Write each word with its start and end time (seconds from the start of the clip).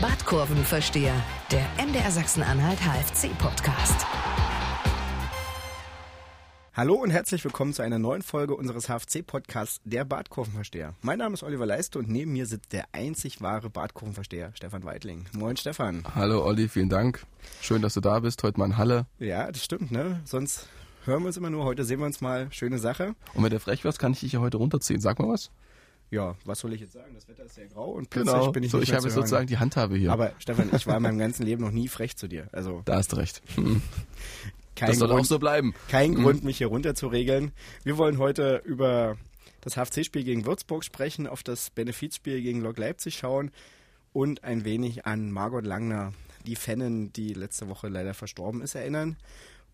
Badkurvenversteher, 0.00 1.14
der 1.50 1.64
MDR 1.82 2.10
Sachsen-Anhalt 2.10 2.78
HFC-Podcast. 2.80 4.04
Hallo 6.74 6.96
und 6.96 7.08
herzlich 7.08 7.42
willkommen 7.42 7.72
zu 7.72 7.80
einer 7.80 7.98
neuen 7.98 8.20
Folge 8.20 8.54
unseres 8.54 8.90
HFC-Podcasts, 8.90 9.80
der 9.84 10.04
Badkurvenversteher. 10.04 10.92
Mein 11.00 11.18
Name 11.18 11.32
ist 11.32 11.42
Oliver 11.42 11.64
Leiste 11.64 11.98
und 11.98 12.10
neben 12.10 12.34
mir 12.34 12.44
sitzt 12.44 12.74
der 12.74 12.84
einzig 12.92 13.40
wahre 13.40 13.70
Badkurvenversteher, 13.70 14.52
Stefan 14.54 14.84
Weidling. 14.84 15.24
Moin, 15.32 15.56
Stefan. 15.56 16.04
Hallo, 16.14 16.44
Olli, 16.44 16.68
vielen 16.68 16.90
Dank. 16.90 17.24
Schön, 17.62 17.80
dass 17.80 17.94
du 17.94 18.02
da 18.02 18.20
bist, 18.20 18.42
heute 18.42 18.58
mal 18.58 18.66
in 18.66 18.76
Halle. 18.76 19.06
Ja, 19.18 19.50
das 19.50 19.64
stimmt, 19.64 19.92
ne? 19.92 20.20
Sonst 20.26 20.68
hören 21.06 21.22
wir 21.22 21.28
uns 21.28 21.38
immer 21.38 21.48
nur, 21.48 21.64
heute 21.64 21.84
sehen 21.84 22.00
wir 22.00 22.06
uns 22.06 22.20
mal. 22.20 22.48
Schöne 22.50 22.78
Sache. 22.78 23.14
Und 23.32 23.44
wenn 23.44 23.50
du 23.50 23.60
frech 23.60 23.82
wirst, 23.82 23.98
kann 23.98 24.12
ich 24.12 24.20
dich 24.20 24.32
ja 24.32 24.40
heute 24.40 24.58
runterziehen. 24.58 25.00
Sag 25.00 25.18
mal 25.20 25.28
was. 25.30 25.50
Ja, 26.10 26.36
was 26.44 26.60
soll 26.60 26.72
ich 26.72 26.80
jetzt 26.80 26.92
sagen? 26.92 27.12
Das 27.14 27.26
Wetter 27.28 27.44
ist 27.44 27.54
sehr 27.56 27.66
grau 27.66 27.90
und 27.90 28.10
plötzlich 28.10 28.32
Genau, 28.34 28.52
bin 28.52 28.62
ich 28.62 28.70
so, 28.70 28.76
nicht 28.78 28.84
ich 28.84 28.90
mehr 28.92 28.98
habe 29.00 29.08
zu 29.08 29.14
sozusagen 29.14 29.40
hören. 29.40 29.46
die 29.48 29.58
Handhabe 29.58 29.96
hier. 29.96 30.12
Aber 30.12 30.32
Stefan, 30.38 30.70
ich 30.74 30.86
war 30.86 30.96
in 30.98 31.02
meinem 31.02 31.18
ganzen 31.18 31.44
Leben 31.44 31.62
noch 31.64 31.72
nie 31.72 31.88
frech 31.88 32.16
zu 32.16 32.28
dir. 32.28 32.48
Also 32.52 32.82
da 32.84 32.96
hast 32.96 33.12
du 33.12 33.16
recht. 33.16 33.42
Hm. 33.56 33.82
kein 34.76 34.88
Das 34.90 34.98
soll 34.98 35.08
Grund, 35.08 35.20
auch 35.22 35.24
so 35.24 35.38
bleiben. 35.38 35.74
kein 35.88 36.12
Mhm. 36.12 36.22
Grund, 36.22 36.44
mich 36.44 36.58
hier 36.58 36.68
runter 36.68 36.94
zu 36.94 37.08
regeln. 37.08 37.52
Wir 37.82 37.96
wollen 37.98 38.18
heute 38.18 38.62
über 38.64 39.16
das 39.62 39.74
HFC-Spiel 39.76 40.22
gegen 40.22 40.46
Würzburg 40.46 40.84
sprechen, 40.84 41.26
auf 41.26 41.42
das 41.42 41.70
Benefizspiel 41.70 42.40
gegen 42.40 42.60
Lok 42.60 42.78
Leipzig 42.78 43.16
schauen 43.16 43.50
und 44.12 44.44
ein 44.44 44.64
wenig 44.64 45.06
an 45.06 45.32
Margot 45.32 45.64
Langner, 45.64 46.12
die 46.46 46.54
Fanin, 46.56 47.12
die 47.12 47.34
letzte 47.34 47.68
Woche 47.68 47.88
leider 47.88 48.14
verstorben 48.14 48.60
ist, 48.62 48.74
erinnern. 48.76 49.16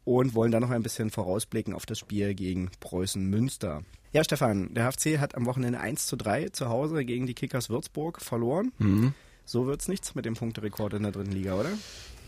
Und 0.04 0.34
wollen 0.34 0.50
dann 0.50 0.62
noch 0.62 0.70
ein 0.70 0.82
bisschen 0.82 1.10
vorausblicken 1.10 1.74
auf 1.74 1.86
das 1.86 1.98
Spiel 1.98 2.34
gegen 2.34 2.70
Preußen 2.80 3.24
Münster. 3.24 3.82
Ja, 4.12 4.24
Stefan, 4.24 4.74
der 4.74 4.90
HFC 4.90 5.18
hat 5.18 5.34
am 5.36 5.46
Wochenende 5.46 5.80
1 5.80 6.06
zu 6.06 6.16
3 6.16 6.48
zu 6.50 6.68
Hause 6.68 7.04
gegen 7.04 7.26
die 7.26 7.34
Kickers 7.34 7.70
Würzburg 7.70 8.20
verloren. 8.20 8.72
Mhm. 8.78 9.14
So 9.44 9.66
wird's 9.66 9.88
nichts 9.88 10.14
mit 10.14 10.24
dem 10.24 10.34
Punkterekord 10.34 10.94
in 10.94 11.02
der 11.02 11.12
dritten 11.12 11.32
Liga, 11.32 11.54
oder? 11.54 11.70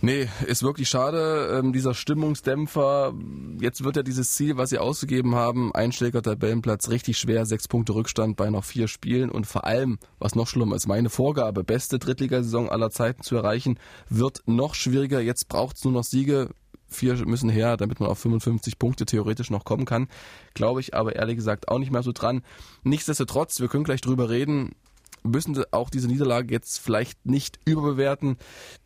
Nee, 0.01 0.29
ist 0.47 0.63
wirklich 0.63 0.89
schade. 0.89 1.59
Ähm, 1.59 1.73
dieser 1.73 1.95
Stimmungsdämpfer. 1.95 3.15
Jetzt 3.61 3.85
wird 3.85 3.97
ja 3.97 4.03
dieses 4.03 4.35
Ziel, 4.35 4.57
was 4.57 4.71
sie 4.71 4.79
ausgegeben 4.79 5.35
haben, 5.35 5.75
Einschläger 5.75 6.21
Tabellenplatz, 6.21 6.91
richtig 6.91 7.17
schwer. 7.17 7.47
Sechs 7.47 7.69
Punkte 7.69 7.95
Rückstand 7.95 8.37
bei 8.37 8.51
noch 8.51 8.65
vier 8.65 8.89
Spielen. 8.89 9.31
Und 9.31 9.47
vor 9.47 9.65
allem, 9.65 9.99
was 10.19 10.35
noch 10.35 10.49
schlimmer 10.49 10.77
ist, 10.77 10.89
meine 10.89 11.09
Vorgabe, 11.09 11.65
beste 11.65 11.99
Drittligasaison 11.99 12.69
aller 12.69 12.91
Zeiten 12.91 13.23
zu 13.23 13.37
erreichen, 13.37 13.79
wird 14.11 14.43
noch 14.47 14.75
schwieriger. 14.75 15.21
Jetzt 15.21 15.49
braucht's 15.49 15.85
nur 15.85 15.93
noch 15.93 16.05
Siege. 16.05 16.51
Vier 16.95 17.15
müssen 17.27 17.49
her, 17.49 17.77
damit 17.77 18.01
man 18.01 18.09
auf 18.09 18.19
55 18.19 18.79
Punkte 18.79 19.05
theoretisch 19.05 19.51
noch 19.51 19.65
kommen 19.65 19.85
kann. 19.85 20.09
Glaube 20.55 20.81
ich 20.81 20.95
aber 20.95 21.17
ehrlich 21.17 21.37
gesagt 21.37 21.69
auch 21.69 21.79
nicht 21.79 21.91
mehr 21.91 22.03
so 22.03 22.13
dran. 22.13 22.43
Nichtsdestotrotz, 22.83 23.61
wir 23.61 23.69
können 23.69 23.85
gleich 23.85 24.01
drüber 24.01 24.31
reden, 24.31 24.75
müssen 25.23 25.61
auch 25.73 25.91
diese 25.91 26.09
Niederlage 26.09 26.53
jetzt 26.53 26.79
vielleicht 26.79 27.27
nicht 27.27 27.59
überbewerten, 27.65 28.37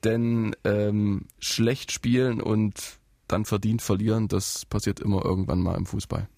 denn 0.05 0.55
ähm, 0.65 1.27
schlecht 1.39 1.93
spielen 1.93 2.41
und 2.41 2.99
dann 3.27 3.45
verdient 3.45 3.83
verlieren, 3.83 4.29
das 4.29 4.65
passiert 4.65 5.01
immer 5.01 5.25
irgendwann 5.25 5.61
mal 5.61 5.77
im 5.77 5.87
Fußball. 5.87 6.29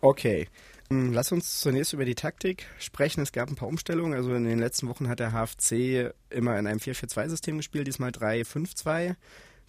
Okay. 0.00 0.48
Hm, 0.90 1.12
Lass 1.12 1.32
uns 1.32 1.60
zunächst 1.60 1.92
über 1.92 2.04
die 2.04 2.14
Taktik 2.14 2.66
sprechen. 2.78 3.22
Es 3.22 3.32
gab 3.32 3.48
ein 3.48 3.54
paar 3.54 3.68
Umstellungen. 3.68 4.14
Also 4.14 4.34
in 4.34 4.44
den 4.44 4.58
letzten 4.58 4.88
Wochen 4.88 5.08
hat 5.08 5.20
der 5.20 5.32
HFC 5.32 6.12
immer 6.30 6.58
in 6.58 6.66
einem 6.66 6.78
4-4-2-System 6.78 7.56
gespielt, 7.56 7.86
diesmal 7.86 8.10
3-5-2. 8.10 9.14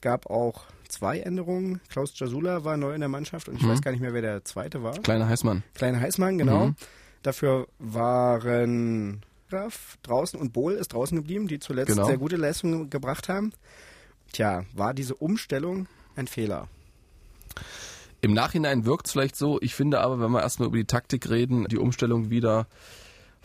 Gab 0.06 0.30
auch 0.30 0.66
zwei 0.88 1.18
Änderungen. 1.18 1.82
Klaus 1.90 2.14
Jasula 2.16 2.64
war 2.64 2.78
neu 2.78 2.94
in 2.94 3.00
der 3.00 3.10
Mannschaft 3.10 3.50
und 3.50 3.56
ich 3.56 3.64
Mhm. 3.64 3.70
weiß 3.70 3.82
gar 3.82 3.90
nicht 3.90 4.02
mehr, 4.02 4.14
wer 4.14 4.22
der 4.22 4.46
zweite 4.46 4.84
war. 4.84 4.94
Kleiner 5.02 5.28
Heißmann. 5.28 5.64
Kleiner 5.74 6.00
Heißmann, 6.00 6.38
genau. 6.38 6.68
Mhm. 6.68 6.76
Dafür 7.24 7.68
waren 7.80 9.24
Graf 9.50 9.98
draußen 10.04 10.40
und 10.40 10.54
Bohl 10.54 10.74
ist 10.74 10.94
draußen 10.94 11.18
geblieben, 11.18 11.48
die 11.48 11.58
zuletzt 11.58 11.88
Genau. 11.88 12.06
sehr 12.06 12.20
gute 12.20 12.36
Leistungen 12.36 12.92
gebracht 12.92 13.30
haben. 13.30 13.52
Tja, 14.32 14.64
war 14.76 14.94
diese 14.94 15.16
Umstellung 15.16 15.88
ein 16.16 16.28
Fehler? 16.28 16.68
Im 18.22 18.34
Nachhinein 18.36 18.86
wirkt 18.86 19.08
es 19.08 19.12
vielleicht 19.14 19.36
so. 19.36 19.60
Ich 19.62 19.74
finde 19.74 20.02
aber, 20.02 20.20
wenn 20.20 20.30
wir 20.30 20.42
erstmal 20.44 20.68
über 20.68 20.78
die 20.78 20.86
Taktik 20.86 21.32
reden, 21.32 21.66
die 21.66 21.80
Umstellung 21.80 22.30
wieder 22.30 22.68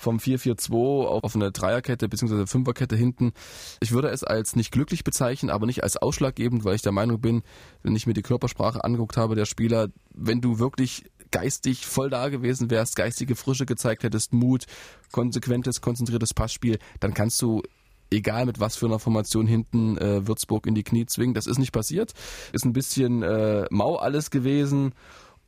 vom 0.01 0.17
4-4-2 0.17 1.07
auf 1.07 1.35
eine 1.35 1.53
Dreierkette 1.53 2.09
bzw. 2.09 2.47
Fünferkette 2.47 2.97
hinten. 2.97 3.33
Ich 3.81 3.93
würde 3.93 4.09
es 4.09 4.25
als 4.25 4.57
nicht 4.57 4.73
glücklich 4.73 5.05
bezeichnen, 5.05 5.51
aber 5.51 5.67
nicht 5.67 5.83
als 5.83 5.97
ausschlaggebend, 5.97 6.65
weil 6.65 6.75
ich 6.75 6.83
der 6.83 6.93
Meinung 6.93 7.21
bin, 7.21 7.43
wenn 7.83 7.95
ich 7.95 8.07
mir 8.07 8.15
die 8.15 8.23
Körpersprache 8.23 8.83
angeguckt 8.83 9.17
habe, 9.17 9.35
der 9.35 9.47
Spieler, 9.47 9.89
wenn 10.15 10.41
du 10.41 10.59
wirklich 10.59 11.05
geistig 11.31 11.87
voll 11.87 12.11
da 12.11 12.29
gewesen 12.29 12.71
wärst, 12.71 12.97
geistige 12.97 13.37
Frische 13.37 13.67
gezeigt 13.67 14.03
hättest, 14.03 14.33
Mut, 14.33 14.65
konsequentes, 15.13 15.81
konzentriertes 15.81 16.35
Passspiel, 16.35 16.79
dann 16.99 17.15
kannst 17.15 17.41
du 17.43 17.63
egal 18.11 18.47
mit 18.47 18.59
was 18.59 18.77
für 18.77 18.87
einer 18.87 18.99
Formation 18.99 19.47
hinten 19.47 19.97
äh, 19.99 20.27
Würzburg 20.27 20.67
in 20.67 20.75
die 20.75 20.83
Knie 20.83 21.07
zwingen. 21.07 21.35
Das 21.35 21.47
ist 21.47 21.59
nicht 21.59 21.73
passiert. 21.73 22.13
Ist 22.53 22.65
ein 22.65 22.73
bisschen 22.73 23.23
äh, 23.23 23.67
mau 23.71 23.97
alles 23.97 24.31
gewesen. 24.31 24.93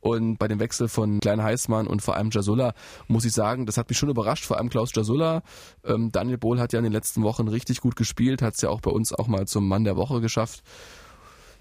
Und 0.03 0.37
bei 0.37 0.49
dem 0.49 0.59
Wechsel 0.59 0.89
von 0.89 1.21
Klein 1.21 1.41
Heißmann 1.41 1.87
und 1.87 2.01
vor 2.01 2.17
allem 2.17 2.29
Jasulla 2.29 2.73
muss 3.07 3.23
ich 3.23 3.31
sagen, 3.31 3.65
das 3.65 3.77
hat 3.77 3.87
mich 3.87 3.97
schon 3.97 4.09
überrascht, 4.09 4.43
vor 4.43 4.57
allem 4.57 4.67
Klaus 4.67 4.91
Jasulla. 4.93 5.43
Ähm, 5.85 6.11
Daniel 6.11 6.37
Bohl 6.37 6.59
hat 6.59 6.73
ja 6.73 6.79
in 6.79 6.83
den 6.83 6.91
letzten 6.91 7.23
Wochen 7.23 7.47
richtig 7.47 7.79
gut 7.79 7.95
gespielt, 7.95 8.41
hat 8.41 8.55
es 8.55 8.61
ja 8.61 8.67
auch 8.67 8.81
bei 8.81 8.91
uns 8.91 9.13
auch 9.13 9.27
mal 9.27 9.47
zum 9.47 9.65
Mann 9.65 9.85
der 9.85 9.95
Woche 9.95 10.19
geschafft. 10.19 10.61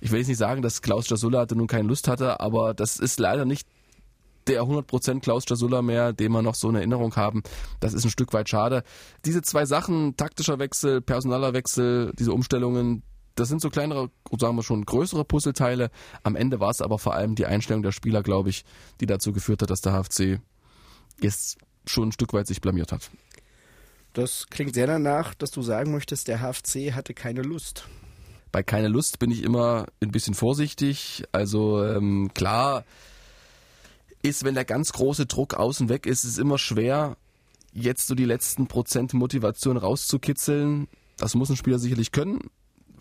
Ich 0.00 0.10
will 0.10 0.18
jetzt 0.18 0.26
nicht 0.26 0.38
sagen, 0.38 0.60
dass 0.60 0.82
Klaus 0.82 1.08
Jasulla 1.08 1.46
nun 1.54 1.68
keine 1.68 1.86
Lust 1.86 2.08
hatte, 2.08 2.40
aber 2.40 2.74
das 2.74 2.98
ist 2.98 3.20
leider 3.20 3.44
nicht 3.44 3.68
der 4.48 4.64
100% 4.64 5.20
Klaus 5.20 5.44
Jasulla 5.48 5.80
mehr, 5.80 6.12
den 6.12 6.32
wir 6.32 6.42
noch 6.42 6.56
so 6.56 6.68
in 6.68 6.74
Erinnerung 6.74 7.14
haben. 7.14 7.44
Das 7.78 7.94
ist 7.94 8.04
ein 8.04 8.10
Stück 8.10 8.32
weit 8.32 8.48
schade. 8.48 8.82
Diese 9.24 9.42
zwei 9.42 9.66
Sachen, 9.66 10.16
taktischer 10.16 10.58
Wechsel, 10.58 11.00
personaler 11.00 11.52
Wechsel, 11.52 12.12
diese 12.18 12.32
Umstellungen, 12.32 13.04
das 13.34 13.48
sind 13.48 13.60
so 13.60 13.70
kleinere, 13.70 14.10
sagen 14.38 14.56
wir 14.56 14.62
schon, 14.62 14.84
größere 14.84 15.24
Puzzleteile. 15.24 15.90
Am 16.22 16.36
Ende 16.36 16.60
war 16.60 16.70
es 16.70 16.80
aber 16.80 16.98
vor 16.98 17.14
allem 17.14 17.34
die 17.34 17.46
Einstellung 17.46 17.82
der 17.82 17.92
Spieler, 17.92 18.22
glaube 18.22 18.50
ich, 18.50 18.64
die 19.00 19.06
dazu 19.06 19.32
geführt 19.32 19.62
hat, 19.62 19.70
dass 19.70 19.80
der 19.80 19.92
HFC 19.92 20.40
jetzt 21.20 21.58
schon 21.86 22.08
ein 22.08 22.12
Stück 22.12 22.32
weit 22.32 22.46
sich 22.46 22.60
blamiert 22.60 22.92
hat. 22.92 23.10
Das 24.12 24.46
klingt 24.50 24.74
sehr 24.74 24.86
danach, 24.86 25.34
dass 25.34 25.50
du 25.50 25.62
sagen 25.62 25.92
möchtest, 25.92 26.28
der 26.28 26.40
HFC 26.40 26.92
hatte 26.92 27.14
keine 27.14 27.42
Lust. 27.42 27.88
Bei 28.50 28.62
keine 28.62 28.88
Lust 28.88 29.18
bin 29.18 29.30
ich 29.30 29.42
immer 29.42 29.86
ein 30.02 30.10
bisschen 30.10 30.34
vorsichtig. 30.34 31.24
Also 31.32 31.82
ähm, 31.82 32.30
klar 32.34 32.84
ist, 34.20 34.44
wenn 34.44 34.54
der 34.54 34.66
ganz 34.66 34.92
große 34.92 35.26
Druck 35.26 35.54
außen 35.54 35.88
weg 35.88 36.06
ist, 36.06 36.24
ist 36.24 36.32
es 36.32 36.38
immer 36.38 36.58
schwer, 36.58 37.16
jetzt 37.72 38.06
so 38.06 38.14
die 38.14 38.26
letzten 38.26 38.66
Prozent 38.68 39.14
Motivation 39.14 39.78
rauszukitzeln. 39.78 40.88
Das 41.16 41.34
muss 41.34 41.48
ein 41.48 41.56
Spieler 41.56 41.78
sicherlich 41.78 42.12
können. 42.12 42.50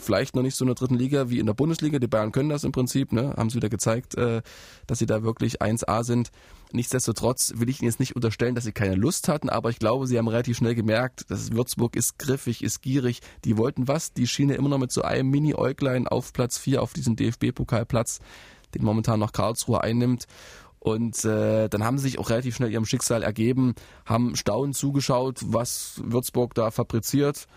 Vielleicht 0.02 0.36
noch 0.36 0.42
nicht 0.42 0.56
so 0.56 0.66
in 0.66 0.68
der 0.68 0.76
dritten 0.76 0.96
Liga 0.96 1.30
wie 1.30 1.40
in 1.40 1.46
der 1.46 1.54
Bundesliga. 1.54 2.00
Die 2.00 2.08
Bayern 2.08 2.32
können 2.32 2.50
das 2.50 2.64
im 2.64 2.72
Prinzip, 2.72 3.12
ne? 3.12 3.36
haben 3.38 3.52
sie 3.52 3.58
wieder 3.58 3.70
gezeigt, 3.70 4.16
äh, 4.16 4.42
dass 4.88 4.98
sie 4.98 5.06
da 5.06 5.22
wirklich 5.22 5.62
1A 5.62 6.04
sind. 6.04 6.32
Nichtsdestotrotz 6.72 7.54
will 7.58 7.70
ich 7.70 7.82
ihnen 7.82 7.90
jetzt 7.90 8.00
nicht 8.00 8.16
unterstellen, 8.16 8.56
dass 8.56 8.64
sie 8.64 8.72
keine 8.72 8.96
Lust 8.96 9.28
hatten, 9.28 9.50
aber 9.50 9.70
ich 9.70 9.78
glaube, 9.78 10.08
sie 10.08 10.18
haben 10.18 10.28
relativ 10.28 10.58
schnell 10.58 10.74
gemerkt, 10.74 11.30
dass 11.30 11.52
Würzburg 11.52 11.96
ist 11.96 12.18
griffig, 12.18 12.64
ist 12.64 12.82
gierig. 12.82 13.22
Die 13.46 13.58
wollten 13.58 13.88
was, 13.88 14.14
die 14.14 14.26
schienen 14.26 14.56
immer 14.56 14.70
noch 14.70 14.80
mit 14.80 14.92
so 14.92 15.04
einem 15.04 15.30
Mini-Äuglein 15.30 16.08
auf 16.08 16.34
Platz 16.34 16.58
4 16.58 16.82
auf 16.82 16.94
diesem 16.94 17.16
DFB-Pokalplatz, 17.16 18.22
den 18.74 18.84
momentan 18.84 19.20
noch 19.20 19.34
Karlsruhe 19.34 19.82
einnimmt. 19.82 20.26
Und 20.80 21.24
äh, 21.26 21.70
dann 21.70 21.84
haben 21.84 22.00
sie 22.00 22.04
sich 22.04 22.18
auch 22.18 22.32
relativ 22.32 22.56
schnell 22.56 22.72
ihrem 22.72 22.86
Schicksal 22.86 23.22
ergeben, 23.22 23.76
haben 24.04 24.36
staunend 24.36 24.76
zugeschaut, 24.76 25.42
was 25.46 26.02
Würzburg 26.04 26.56
da 26.56 26.72
fabriziert 26.72 27.48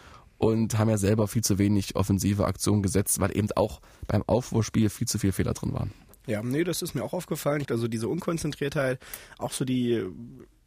und 0.45 0.79
haben 0.79 0.91
ja 0.91 0.99
selber 0.99 1.27
viel 1.27 1.43
zu 1.43 1.59
wenig 1.59 1.97
offensive 1.97 2.45
Aktionen 2.45 2.83
gesetzt, 2.83 3.19
weil 3.19 3.35
eben 3.35 3.49
auch 3.57 3.81
beim 4.07 4.23
Aufwurfspiel 4.27 4.91
viel 4.91 5.07
zu 5.07 5.19
viele 5.19 5.33
Fehler 5.33 5.55
drin 5.55 5.73
waren. 5.73 5.93
Ja, 6.27 6.43
nee, 6.43 6.65
das 6.65 6.83
ist 6.83 6.95
mir 6.95 7.03
auch 7.03 7.15
aufgefallen. 7.15 7.65
Also 7.71 7.89
diese 7.89 8.09
Unkonzentriertheit, 8.09 8.99
auch 9.39 9.53
so 9.53 9.65
die 9.65 9.93
äh, 9.93 10.11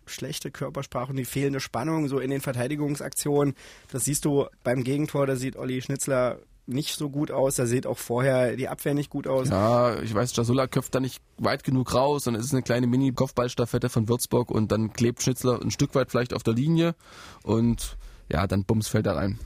schlechte 0.08 0.50
Körpersprache 0.50 1.12
und 1.12 1.18
die 1.18 1.26
fehlende 1.26 1.60
Spannung 1.60 2.08
so 2.08 2.20
in 2.20 2.32
den 2.32 2.42
Verteidigungsaktionen. 2.42 3.54
Das 3.92 4.06
siehst 4.06 4.26
du 4.26 4.46
beim 4.64 4.84
Gegentor, 4.84 5.28
da 5.28 5.36
sieht 5.36 5.56
Olli 5.58 5.82
Schnitzler 5.82 6.40
nicht 6.66 6.96
so 6.96 7.10
gut 7.10 7.30
aus. 7.30 7.56
Da 7.56 7.68
sieht 7.68 7.86
auch 7.86 8.00
vorher 8.00 8.56
die 8.56 8.68
Abwehr 8.68 8.96
nicht 8.96 9.12
gut 9.12 9.28
aus. 9.28 9.50
Ja, 9.50 10.00
ich 10.02 10.14
weiß, 10.14 10.36
Jasulla 10.36 10.66
köpft 10.66 10.96
da 10.96 11.00
nicht 11.00 11.22
weit 11.38 11.64
genug 11.64 11.94
raus 11.94 12.26
und 12.28 12.36
es 12.36 12.46
ist 12.46 12.54
eine 12.54 12.64
kleine 12.64 12.88
Mini-Kopfballstaffette 12.88 13.90
von 13.90 14.10
Würzburg 14.10 14.50
und 14.50 14.72
dann 14.72 14.92
klebt 14.92 15.22
Schnitzler 15.22 15.62
ein 15.62 15.72
Stück 15.72 15.94
weit 15.94 16.10
vielleicht 16.10 16.34
auf 16.34 16.44
der 16.44 16.56
Linie 16.56 16.96
und 17.44 17.98
ja, 18.30 18.48
dann 18.48 18.64
bums 18.64 18.88
fällt 18.88 19.08
er 19.08 19.16
rein. 19.16 19.40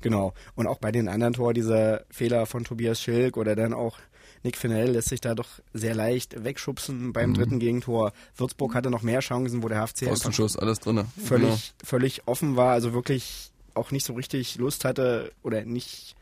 Genau. 0.00 0.32
Und 0.54 0.66
auch 0.66 0.78
bei 0.78 0.92
den 0.92 1.08
anderen 1.08 1.32
Tor, 1.34 1.54
dieser 1.54 2.04
Fehler 2.10 2.46
von 2.46 2.64
Tobias 2.64 3.00
Schilk 3.00 3.36
oder 3.36 3.56
dann 3.56 3.74
auch 3.74 3.98
Nick 4.44 4.56
Fennell 4.56 4.92
lässt 4.92 5.08
sich 5.08 5.20
da 5.20 5.34
doch 5.34 5.48
sehr 5.72 5.94
leicht 5.96 6.44
wegschubsen 6.44 7.12
beim 7.12 7.34
dritten 7.34 7.58
Gegentor. 7.58 8.12
Würzburg 8.36 8.74
hatte 8.74 8.88
noch 8.90 9.02
mehr 9.02 9.18
Chancen, 9.18 9.64
wo 9.64 9.68
der 9.68 9.84
HFC 9.84 10.04
Pfostenschuss, 10.06 10.56
alles 10.56 10.78
drinne. 10.78 11.06
völlig, 11.22 11.48
Genau. 11.48 11.58
völlig 11.84 12.22
offen 12.28 12.54
war, 12.54 12.72
also 12.72 12.92
wirklich 12.92 13.50
auch 13.74 13.90
nicht 13.90 14.06
so 14.06 14.12
richtig 14.12 14.56
Lust 14.56 14.84
hatte 14.84 15.32
oder 15.42 15.64
nicht 15.64 16.14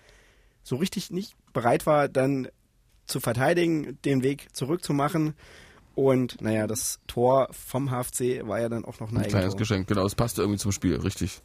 so 0.62 0.76
richtig 0.76 1.10
nicht 1.10 1.34
bereit 1.52 1.84
war, 1.86 2.08
dann 2.08 2.48
zu 3.06 3.20
verteidigen, 3.20 3.98
den 4.04 4.22
Weg 4.22 4.48
zurückzumachen. 4.54 5.34
Und 5.96 6.42
naja, 6.42 6.66
das 6.66 7.00
Tor 7.06 7.48
vom 7.52 7.90
HFC 7.90 8.46
war 8.46 8.60
ja 8.60 8.68
dann 8.68 8.84
auch 8.84 9.00
noch 9.00 9.10
ein 9.10 9.16
Ein 9.16 9.28
kleines. 9.28 9.56
Geschenk, 9.56 9.88
genau, 9.88 10.04
es 10.04 10.14
passte 10.14 10.42
irgendwie 10.42 10.58
zum 10.58 10.70
Spiel, 10.70 10.96
richtig. 10.96 11.40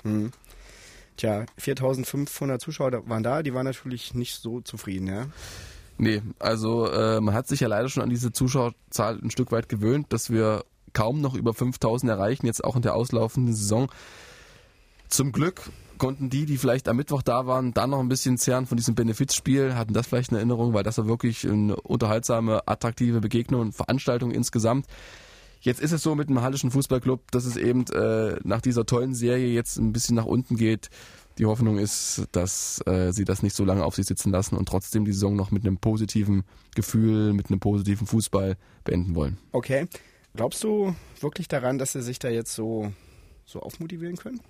Tja, 1.16 1.46
4500 1.58 2.60
Zuschauer 2.60 3.08
waren 3.08 3.24
da, 3.24 3.44
die 3.44 3.54
waren 3.54 3.66
natürlich 3.66 4.14
nicht 4.14 4.36
so 4.36 4.60
zufrieden, 4.60 5.08
ja. 5.08 5.28
Nee, 5.98 6.22
also 6.38 6.92
äh, 6.92 7.22
man 7.22 7.34
hat 7.34 7.48
sich 7.48 7.62
ja 7.62 7.70
leider 7.70 7.88
schon 7.88 8.04
an 8.04 8.10
diese 8.10 8.34
Zuschauerzahl 8.34 9.20
ein 9.24 9.32
Stück 9.32 9.54
weit 9.54 9.70
gewöhnt, 9.70 10.12
dass 10.12 10.30
wir 10.30 10.66
kaum 10.92 11.22
noch 11.22 11.34
über 11.34 11.54
5000 11.54 12.12
erreichen, 12.12 12.46
jetzt 12.46 12.64
auch 12.64 12.76
in 12.76 12.82
der 12.82 12.96
auslaufenden 12.96 13.54
Saison. 13.54 13.90
Zum 15.08 15.32
Glück 15.32 15.62
konnten 16.02 16.32
die, 16.32 16.48
die 16.48 16.58
vielleicht 16.58 16.88
am 16.88 16.98
Mittwoch 16.98 17.22
da 17.22 17.46
waren, 17.46 17.76
dann 17.76 17.92
noch 17.92 18.00
ein 18.00 18.10
bisschen 18.10 18.40
zehren 18.40 18.66
von 18.66 18.76
diesem 18.76 18.96
Benefizspiel, 18.96 19.76
hatten 19.76 19.94
das 19.94 20.08
vielleicht 20.08 20.32
in 20.32 20.38
Erinnerung, 20.38 20.74
weil 20.74 20.82
das 20.82 20.98
war 20.98 21.08
wirklich 21.08 21.48
eine 21.48 21.76
unterhaltsame, 21.76 22.68
attraktive 22.68 23.22
Begegnung 23.22 23.62
und 23.62 23.76
Veranstaltung 23.76 24.32
insgesamt. 24.32 24.88
Jetzt 25.60 25.80
ist 25.80 25.92
es 25.92 26.02
so 26.02 26.16
mit 26.16 26.28
dem 26.28 26.42
Hallischen 26.42 26.72
Fußballclub, 26.72 27.30
dass 27.30 27.46
es 27.46 27.56
eben 27.56 27.86
äh, 27.94 28.36
nach 28.44 28.62
dieser 28.62 28.88
tollen 28.88 29.14
Serie 29.14 29.50
jetzt 29.50 29.78
ein 29.78 29.94
bisschen 29.94 30.16
nach 30.16 30.26
unten 30.26 30.56
geht. 30.56 30.90
Die 31.38 31.46
Hoffnung 31.46 31.78
ist, 31.78 32.24
dass 32.32 32.82
äh, 32.88 33.12
sie 33.12 33.24
das 33.24 33.44
nicht 33.44 33.56
so 33.56 33.64
lange 33.64 33.86
auf 33.86 33.94
sich 33.94 34.08
sitzen 34.08 34.32
lassen 34.32 34.58
und 34.58 34.68
trotzdem 34.68 35.06
die 35.06 35.14
Saison 35.14 35.36
noch 35.36 35.52
mit 35.52 35.68
einem 35.68 35.78
positiven 35.78 36.46
Gefühl, 36.74 37.34
mit 37.34 37.52
einem 37.52 37.60
positiven 37.60 38.08
Fußball 38.08 38.58
beenden 38.84 39.14
wollen. 39.14 39.38
Okay. 39.52 39.86
Glaubst 40.34 40.64
du 40.64 40.96
wirklich 41.20 41.48
daran, 41.48 41.78
dass 41.78 41.92
sie 41.92 42.02
sich 42.02 42.18
da 42.18 42.30
jetzt 42.30 42.56
so, 42.56 42.92
so 43.46 43.60
aufmotivieren 43.60 44.16
können? 44.16 44.42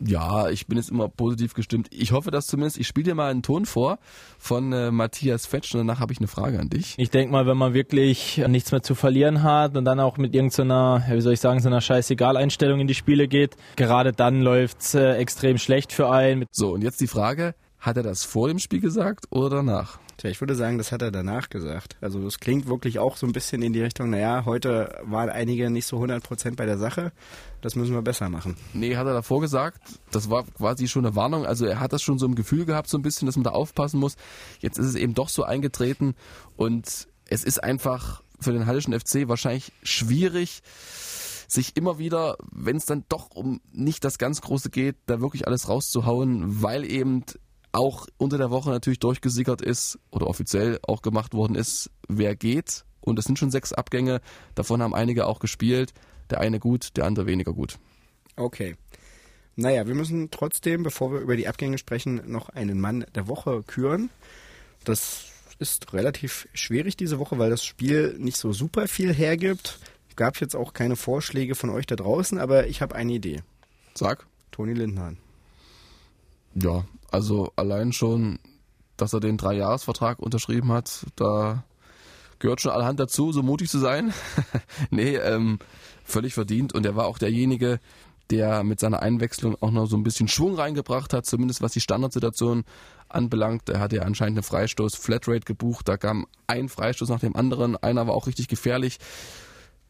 Ja, 0.00 0.48
ich 0.50 0.66
bin 0.66 0.76
jetzt 0.76 0.90
immer 0.90 1.08
positiv 1.08 1.54
gestimmt. 1.54 1.88
Ich 1.90 2.12
hoffe 2.12 2.30
das 2.30 2.46
zumindest. 2.46 2.78
Ich 2.78 2.86
spiele 2.86 3.04
dir 3.04 3.14
mal 3.14 3.30
einen 3.30 3.42
Ton 3.42 3.64
vor 3.64 3.98
von 4.38 4.72
äh, 4.72 4.90
Matthias 4.90 5.46
Fetsch 5.46 5.74
und 5.74 5.80
danach 5.80 6.00
habe 6.00 6.12
ich 6.12 6.18
eine 6.18 6.28
Frage 6.28 6.58
an 6.58 6.68
dich. 6.68 6.94
Ich 6.98 7.10
denke 7.10 7.32
mal, 7.32 7.46
wenn 7.46 7.56
man 7.56 7.72
wirklich 7.72 8.42
nichts 8.46 8.72
mehr 8.72 8.82
zu 8.82 8.94
verlieren 8.94 9.42
hat 9.42 9.76
und 9.76 9.84
dann 9.84 10.00
auch 10.00 10.18
mit 10.18 10.34
irgendeiner, 10.34 11.04
wie 11.08 11.20
soll 11.20 11.32
ich 11.32 11.40
sagen, 11.40 11.60
so 11.60 11.68
einer 11.68 11.80
Scheißegal-Einstellung 11.80 12.80
in 12.80 12.86
die 12.86 12.94
Spiele 12.94 13.28
geht, 13.28 13.56
gerade 13.76 14.12
dann 14.12 14.42
läuft's 14.42 14.94
äh, 14.94 15.14
extrem 15.14 15.58
schlecht 15.58 15.92
für 15.92 16.10
einen. 16.10 16.44
So, 16.50 16.72
und 16.72 16.82
jetzt 16.82 17.00
die 17.00 17.06
Frage, 17.06 17.54
hat 17.78 17.96
er 17.96 18.02
das 18.02 18.24
vor 18.24 18.48
dem 18.48 18.58
Spiel 18.58 18.80
gesagt 18.80 19.26
oder 19.30 19.56
danach? 19.56 19.98
Tja, 20.26 20.32
ich 20.32 20.40
würde 20.40 20.56
sagen, 20.56 20.76
das 20.76 20.90
hat 20.90 21.02
er 21.02 21.12
danach 21.12 21.50
gesagt. 21.50 21.96
Also 22.00 22.20
das 22.20 22.40
klingt 22.40 22.66
wirklich 22.66 22.98
auch 22.98 23.16
so 23.16 23.28
ein 23.28 23.32
bisschen 23.32 23.62
in 23.62 23.72
die 23.72 23.80
Richtung, 23.80 24.10
naja, 24.10 24.44
heute 24.44 24.98
waren 25.04 25.30
einige 25.30 25.70
nicht 25.70 25.86
so 25.86 25.98
100% 25.98 26.56
bei 26.56 26.66
der 26.66 26.78
Sache, 26.78 27.12
das 27.60 27.76
müssen 27.76 27.94
wir 27.94 28.02
besser 28.02 28.28
machen. 28.28 28.56
Nee, 28.72 28.96
hat 28.96 29.06
er 29.06 29.12
davor 29.12 29.40
gesagt, 29.40 29.80
das 30.10 30.28
war 30.28 30.44
quasi 30.44 30.88
schon 30.88 31.06
eine 31.06 31.14
Warnung, 31.14 31.46
also 31.46 31.64
er 31.64 31.78
hat 31.78 31.92
das 31.92 32.02
schon 32.02 32.18
so 32.18 32.26
im 32.26 32.34
Gefühl 32.34 32.64
gehabt, 32.64 32.88
so 32.88 32.98
ein 32.98 33.02
bisschen, 33.02 33.26
dass 33.26 33.36
man 33.36 33.44
da 33.44 33.50
aufpassen 33.50 34.00
muss. 34.00 34.16
Jetzt 34.58 34.78
ist 34.78 34.86
es 34.86 34.94
eben 34.96 35.14
doch 35.14 35.28
so 35.28 35.44
eingetreten 35.44 36.16
und 36.56 37.06
es 37.28 37.44
ist 37.44 37.62
einfach 37.62 38.24
für 38.40 38.52
den 38.52 38.66
Hallischen 38.66 38.98
FC 38.98 39.28
wahrscheinlich 39.28 39.72
schwierig, 39.84 40.64
sich 41.46 41.76
immer 41.76 41.98
wieder, 41.98 42.36
wenn 42.50 42.78
es 42.78 42.84
dann 42.86 43.04
doch 43.08 43.30
um 43.30 43.60
nicht 43.70 44.02
das 44.02 44.18
ganz 44.18 44.40
Große 44.40 44.70
geht, 44.70 44.96
da 45.06 45.20
wirklich 45.20 45.46
alles 45.46 45.68
rauszuhauen, 45.68 46.62
weil 46.64 46.84
eben 46.84 47.22
auch 47.76 48.06
unter 48.16 48.38
der 48.38 48.50
Woche 48.50 48.70
natürlich 48.70 48.98
durchgesickert 48.98 49.62
ist 49.62 49.98
oder 50.10 50.26
offiziell 50.26 50.78
auch 50.82 51.02
gemacht 51.02 51.34
worden 51.34 51.54
ist, 51.54 51.90
wer 52.08 52.34
geht. 52.34 52.84
Und 53.00 53.18
es 53.18 53.26
sind 53.26 53.38
schon 53.38 53.50
sechs 53.50 53.72
Abgänge. 53.72 54.20
Davon 54.54 54.82
haben 54.82 54.94
einige 54.94 55.26
auch 55.26 55.38
gespielt. 55.38 55.92
Der 56.30 56.40
eine 56.40 56.58
gut, 56.58 56.96
der 56.96 57.04
andere 57.04 57.26
weniger 57.26 57.52
gut. 57.52 57.78
Okay. 58.34 58.76
Naja, 59.54 59.86
wir 59.86 59.94
müssen 59.94 60.30
trotzdem, 60.30 60.82
bevor 60.82 61.12
wir 61.12 61.20
über 61.20 61.36
die 61.36 61.48
Abgänge 61.48 61.78
sprechen, 61.78 62.20
noch 62.26 62.48
einen 62.48 62.80
Mann 62.80 63.06
der 63.14 63.28
Woche 63.28 63.62
küren. 63.62 64.10
Das 64.84 65.26
ist 65.58 65.92
relativ 65.92 66.48
schwierig 66.52 66.96
diese 66.96 67.18
Woche, 67.18 67.38
weil 67.38 67.50
das 67.50 67.64
Spiel 67.64 68.16
nicht 68.18 68.36
so 68.36 68.52
super 68.52 68.88
viel 68.88 69.14
hergibt. 69.14 69.78
Gab 70.16 70.40
jetzt 70.40 70.56
auch 70.56 70.72
keine 70.72 70.96
Vorschläge 70.96 71.54
von 71.54 71.70
euch 71.70 71.86
da 71.86 71.94
draußen, 71.94 72.38
aber 72.38 72.66
ich 72.66 72.80
habe 72.80 72.94
eine 72.94 73.12
Idee. 73.12 73.42
Sag. 73.94 74.26
Toni 74.50 74.72
Lindner. 74.72 75.14
Ja, 76.54 76.86
also 77.10 77.52
allein 77.56 77.92
schon, 77.92 78.38
dass 78.96 79.12
er 79.12 79.20
den 79.20 79.36
Dreijahresvertrag 79.36 80.18
unterschrieben 80.18 80.72
hat, 80.72 81.06
da 81.16 81.64
gehört 82.38 82.60
schon 82.60 82.72
allerhand 82.72 83.00
dazu, 83.00 83.32
so 83.32 83.42
mutig 83.42 83.70
zu 83.70 83.78
sein. 83.78 84.12
nee, 84.90 85.16
ähm, 85.16 85.58
völlig 86.04 86.34
verdient. 86.34 86.74
Und 86.74 86.86
er 86.86 86.96
war 86.96 87.06
auch 87.06 87.18
derjenige, 87.18 87.80
der 88.30 88.64
mit 88.64 88.80
seiner 88.80 89.02
Einwechslung 89.02 89.56
auch 89.60 89.70
noch 89.70 89.86
so 89.86 89.96
ein 89.96 90.02
bisschen 90.02 90.28
Schwung 90.28 90.56
reingebracht 90.56 91.12
hat, 91.12 91.26
zumindest 91.26 91.62
was 91.62 91.72
die 91.72 91.80
Standardsituation 91.80 92.64
anbelangt. 93.08 93.68
Er 93.68 93.80
hatte 93.80 93.96
ja 93.96 94.02
anscheinend 94.02 94.38
eine 94.38 94.42
Freistoß-Flatrate 94.42 95.44
gebucht. 95.44 95.88
Da 95.88 95.96
kam 95.96 96.26
ein 96.46 96.68
Freistoß 96.68 97.08
nach 97.08 97.20
dem 97.20 97.36
anderen. 97.36 97.76
Einer 97.76 98.06
war 98.06 98.14
auch 98.14 98.26
richtig 98.26 98.48
gefährlich. 98.48 98.98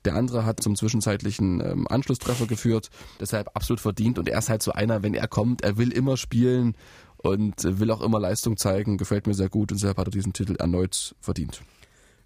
Der 0.05 0.15
andere 0.15 0.45
hat 0.45 0.63
zum 0.63 0.77
zwischenzeitlichen 0.77 1.61
ähm, 1.61 1.89
Anschlusstreffer 1.89 2.47
geführt. 2.47 2.91
Deshalb 3.19 3.49
absolut 3.55 3.81
verdient. 3.81 4.19
Und 4.19 4.29
er 4.29 4.39
ist 4.39 4.49
halt 4.49 4.63
so 4.63 4.73
einer, 4.73 5.03
wenn 5.03 5.15
er 5.15 5.27
kommt, 5.27 5.63
er 5.63 5.79
will 5.79 5.91
immer 5.93 6.17
spielen 6.17 6.77
und 7.27 7.55
will 7.63 7.91
auch 7.91 8.01
immer 8.01 8.21
Leistung 8.21 8.57
zeigen. 8.57 8.99
Gefällt 8.99 9.27
mir 9.27 9.35
sehr 9.35 9.49
gut 9.49 9.73
und 9.73 9.81
deshalb 9.81 9.99
hat 9.99 10.09
er 10.09 10.13
diesen 10.13 10.33
Titel 10.33 10.57
erneut 10.57 11.15
verdient. 11.21 11.63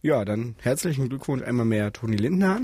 Ja, 0.02 0.24
dann 0.24 0.54
herzlichen 0.60 1.08
Glückwunsch 1.08 1.42
einmal 1.42 1.66
mehr 1.66 1.92
Toni 1.92 2.16
Lindner. 2.16 2.62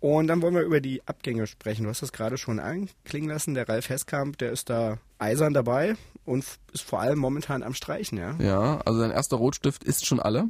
Und 0.00 0.28
dann 0.28 0.40
wollen 0.40 0.54
wir 0.54 0.62
über 0.62 0.80
die 0.80 1.06
Abgänge 1.06 1.46
sprechen. 1.46 1.82
Du 1.82 1.90
hast 1.90 2.00
das 2.00 2.12
gerade 2.12 2.38
schon 2.38 2.58
anklingen 2.58 3.28
lassen. 3.28 3.54
Der 3.54 3.68
Ralf 3.68 3.90
Heskamp, 3.90 4.38
der 4.38 4.50
ist 4.50 4.70
da 4.70 4.96
eisern 5.18 5.52
dabei 5.52 5.94
und 6.24 6.44
ist 6.72 6.82
vor 6.82 7.00
allem 7.00 7.18
momentan 7.18 7.62
am 7.62 7.74
Streichen, 7.74 8.16
ja? 8.16 8.34
Ja, 8.38 8.80
also 8.80 8.98
sein 8.98 9.10
erster 9.10 9.36
Rotstift 9.36 9.84
ist 9.84 10.06
schon 10.06 10.18
alle. 10.18 10.48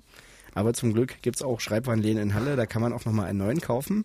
Aber 0.54 0.72
zum 0.72 0.92
Glück 0.94 1.20
gibt 1.22 1.36
es 1.36 1.42
auch 1.42 1.60
Schreibwarenläden 1.60 2.22
in 2.22 2.34
Halle, 2.34 2.54
da 2.54 2.66
kann 2.66 2.82
man 2.82 2.92
auch 2.92 3.04
nochmal 3.04 3.26
einen 3.26 3.38
neuen 3.38 3.60
kaufen. 3.60 4.04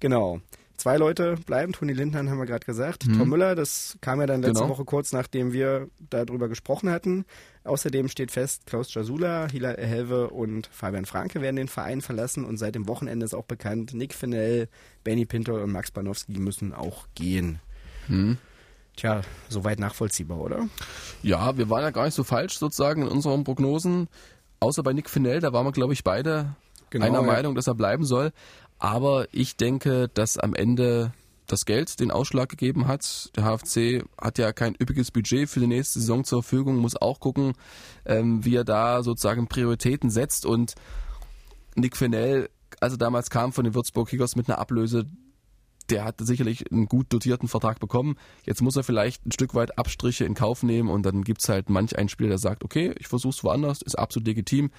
Genau. 0.00 0.40
Zwei 0.82 0.96
Leute 0.96 1.36
bleiben, 1.46 1.72
Toni 1.72 1.92
Lindner 1.92 2.28
haben 2.28 2.38
wir 2.38 2.44
gerade 2.44 2.66
gesagt. 2.66 3.04
Hm. 3.04 3.16
Tom 3.16 3.28
Müller, 3.28 3.54
das 3.54 3.96
kam 4.00 4.20
ja 4.20 4.26
dann 4.26 4.42
letzte 4.42 4.62
genau. 4.62 4.70
Woche 4.70 4.84
kurz, 4.84 5.12
nachdem 5.12 5.52
wir 5.52 5.86
darüber 6.10 6.48
gesprochen 6.48 6.90
hatten. 6.90 7.24
Außerdem 7.62 8.08
steht 8.08 8.32
fest, 8.32 8.66
Klaus 8.66 8.92
Jasula, 8.92 9.46
Hila 9.48 9.76
Helve 9.76 10.30
und 10.30 10.66
Fabian 10.72 11.04
Franke 11.04 11.40
werden 11.40 11.54
den 11.54 11.68
Verein 11.68 12.00
verlassen 12.00 12.44
und 12.44 12.56
seit 12.56 12.74
dem 12.74 12.88
Wochenende 12.88 13.24
ist 13.24 13.32
auch 13.32 13.44
bekannt, 13.44 13.94
Nick 13.94 14.12
Fennell, 14.12 14.68
Benny 15.04 15.24
Pinto 15.24 15.54
und 15.54 15.70
Max 15.70 15.92
Banowski 15.92 16.40
müssen 16.40 16.74
auch 16.74 17.06
gehen. 17.14 17.60
Hm. 18.08 18.38
Tja, 18.96 19.20
soweit 19.48 19.78
nachvollziehbar, 19.78 20.40
oder? 20.40 20.68
Ja, 21.22 21.56
wir 21.56 21.70
waren 21.70 21.82
ja 21.82 21.90
gar 21.90 22.06
nicht 22.06 22.14
so 22.14 22.24
falsch 22.24 22.58
sozusagen 22.58 23.02
in 23.02 23.08
unseren 23.08 23.44
Prognosen. 23.44 24.08
Außer 24.58 24.82
bei 24.82 24.92
Nick 24.92 25.08
Fennell, 25.08 25.38
da 25.38 25.52
waren 25.52 25.64
wir, 25.64 25.70
glaube 25.70 25.92
ich, 25.92 26.02
beide 26.02 26.56
genau, 26.90 27.06
einer 27.06 27.20
ja. 27.20 27.26
Meinung, 27.26 27.54
dass 27.54 27.68
er 27.68 27.76
bleiben 27.76 28.04
soll. 28.04 28.32
Aber 28.82 29.28
ich 29.30 29.56
denke, 29.56 30.08
dass 30.12 30.38
am 30.38 30.56
Ende 30.56 31.12
das 31.46 31.66
Geld 31.66 32.00
den 32.00 32.10
Ausschlag 32.10 32.48
gegeben 32.48 32.88
hat. 32.88 33.30
Der 33.36 33.44
HFC 33.44 34.02
hat 34.20 34.38
ja 34.38 34.52
kein 34.52 34.74
üppiges 34.74 35.12
Budget 35.12 35.48
für 35.48 35.60
die 35.60 35.68
nächste 35.68 36.00
Saison 36.00 36.24
zur 36.24 36.42
Verfügung, 36.42 36.78
muss 36.78 37.00
auch 37.00 37.20
gucken, 37.20 37.52
ähm, 38.04 38.44
wie 38.44 38.56
er 38.56 38.64
da 38.64 39.04
sozusagen 39.04 39.46
Prioritäten 39.46 40.10
setzt. 40.10 40.46
Und 40.46 40.74
Nick 41.76 41.96
Fennell, 41.96 42.50
also 42.80 42.96
damals 42.96 43.30
kam 43.30 43.52
von 43.52 43.62
den 43.62 43.74
Würzburg 43.76 44.08
Kickers 44.08 44.34
mit 44.34 44.48
einer 44.48 44.58
Ablöse, 44.58 45.06
der 45.88 46.04
hat 46.04 46.16
sicherlich 46.20 46.72
einen 46.72 46.86
gut 46.86 47.06
dotierten 47.10 47.46
Vertrag 47.46 47.78
bekommen. 47.78 48.16
Jetzt 48.44 48.62
muss 48.62 48.74
er 48.74 48.82
vielleicht 48.82 49.24
ein 49.24 49.30
Stück 49.32 49.54
weit 49.54 49.78
Abstriche 49.78 50.24
in 50.24 50.34
Kauf 50.34 50.64
nehmen 50.64 50.90
und 50.90 51.06
dann 51.06 51.22
gibt 51.22 51.40
es 51.40 51.48
halt 51.48 51.70
manch 51.70 51.96
einen 51.96 52.08
Spieler, 52.08 52.30
der 52.30 52.38
sagt, 52.38 52.64
okay, 52.64 52.92
ich 52.98 53.06
versuch's 53.06 53.44
woanders, 53.44 53.80
ist 53.80 53.96
absolut 53.96 54.26
legitim. 54.26 54.72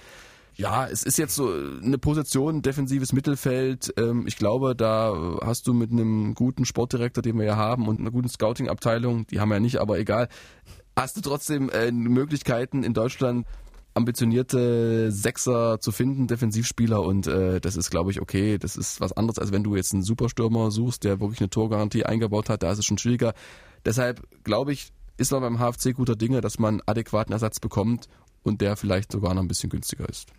Ja, 0.56 0.86
es 0.86 1.02
ist 1.02 1.18
jetzt 1.18 1.34
so 1.34 1.48
eine 1.48 1.98
Position, 1.98 2.62
defensives 2.62 3.12
Mittelfeld. 3.12 3.92
Ähm, 3.98 4.26
ich 4.26 4.36
glaube, 4.36 4.76
da 4.76 5.38
hast 5.42 5.66
du 5.66 5.74
mit 5.74 5.90
einem 5.90 6.34
guten 6.34 6.64
Sportdirektor, 6.64 7.22
den 7.22 7.38
wir 7.38 7.44
ja 7.44 7.56
haben, 7.56 7.88
und 7.88 7.98
einer 7.98 8.12
guten 8.12 8.28
Scouting-Abteilung, 8.28 9.26
die 9.26 9.40
haben 9.40 9.48
wir 9.48 9.56
ja 9.56 9.60
nicht, 9.60 9.78
aber 9.78 9.98
egal, 9.98 10.28
hast 10.96 11.16
du 11.16 11.20
trotzdem 11.20 11.70
äh, 11.70 11.90
Möglichkeiten 11.90 12.84
in 12.84 12.94
Deutschland 12.94 13.46
ambitionierte 13.94 15.10
Sechser 15.12 15.78
zu 15.80 15.92
finden, 15.92 16.26
Defensivspieler 16.26 17.02
und 17.02 17.26
äh, 17.26 17.60
das 17.60 17.76
ist, 17.76 17.90
glaube 17.90 18.10
ich, 18.10 18.20
okay. 18.20 18.58
Das 18.58 18.76
ist 18.76 19.00
was 19.00 19.12
anderes, 19.12 19.38
als 19.38 19.52
wenn 19.52 19.62
du 19.62 19.76
jetzt 19.76 19.92
einen 19.92 20.02
Superstürmer 20.02 20.70
suchst, 20.70 21.04
der 21.04 21.20
wirklich 21.20 21.40
eine 21.40 21.50
Torgarantie 21.50 22.04
eingebaut 22.04 22.48
hat. 22.48 22.62
Da 22.62 22.72
ist 22.72 22.78
es 22.78 22.84
schon 22.84 22.98
schwieriger. 22.98 23.34
Deshalb 23.84 24.22
glaube 24.42 24.72
ich, 24.72 24.92
ist 25.16 25.30
man 25.30 25.42
beim 25.42 25.58
HFC 25.58 25.94
guter 25.94 26.16
Dinge, 26.16 26.40
dass 26.40 26.58
man 26.58 26.82
adäquaten 26.86 27.32
Ersatz 27.32 27.60
bekommt 27.60 28.08
und 28.42 28.60
der 28.60 28.76
vielleicht 28.76 29.12
sogar 29.12 29.32
noch 29.34 29.42
ein 29.42 29.48
bisschen 29.48 29.70
günstiger 29.70 30.08
ist. 30.08 30.32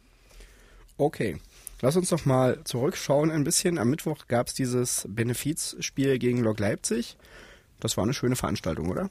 Okay. 0.98 1.38
Lass 1.82 1.98
uns 1.98 2.10
doch 2.10 2.26
mal 2.26 2.64
zurückschauen 2.64 3.32
ein 3.32 3.44
bisschen. 3.44 3.78
Am 3.78 3.90
Mittwoch 3.90 4.28
gab 4.28 4.48
es 4.48 4.54
dieses 4.54 5.06
Benefizspiel 5.10 6.18
gegen 6.20 6.40
Lok 6.40 6.60
Leipzig. 6.60 7.18
Das 7.80 7.98
war 7.98 8.04
eine 8.04 8.14
schöne 8.14 8.36
Veranstaltung, 8.36 8.90
oder? 8.90 9.10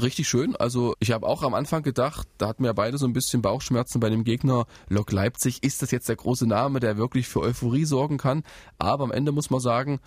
richtig 0.00 0.28
schön. 0.28 0.56
Also 0.56 0.94
ich 1.00 1.12
habe 1.12 1.26
auch 1.26 1.42
am 1.42 1.54
Anfang 1.54 1.82
gedacht, 1.82 2.28
da 2.38 2.48
hatten 2.48 2.64
wir 2.64 2.74
beide 2.74 2.98
so 2.98 3.06
ein 3.06 3.12
bisschen 3.12 3.42
Bauchschmerzen 3.42 4.00
bei 4.00 4.10
dem 4.10 4.24
Gegner 4.24 4.66
Lok 4.88 5.12
Leipzig. 5.12 5.62
Ist 5.62 5.82
das 5.82 5.90
jetzt 5.90 6.08
der 6.08 6.16
große 6.16 6.46
Name, 6.46 6.80
der 6.80 6.96
wirklich 6.96 7.28
für 7.28 7.40
Euphorie 7.40 7.84
sorgen 7.84 8.18
kann? 8.18 8.44
Aber 8.78 9.04
am 9.04 9.12
Ende 9.12 9.32
muss 9.32 9.50
man 9.50 9.60
sagen, 9.60 10.00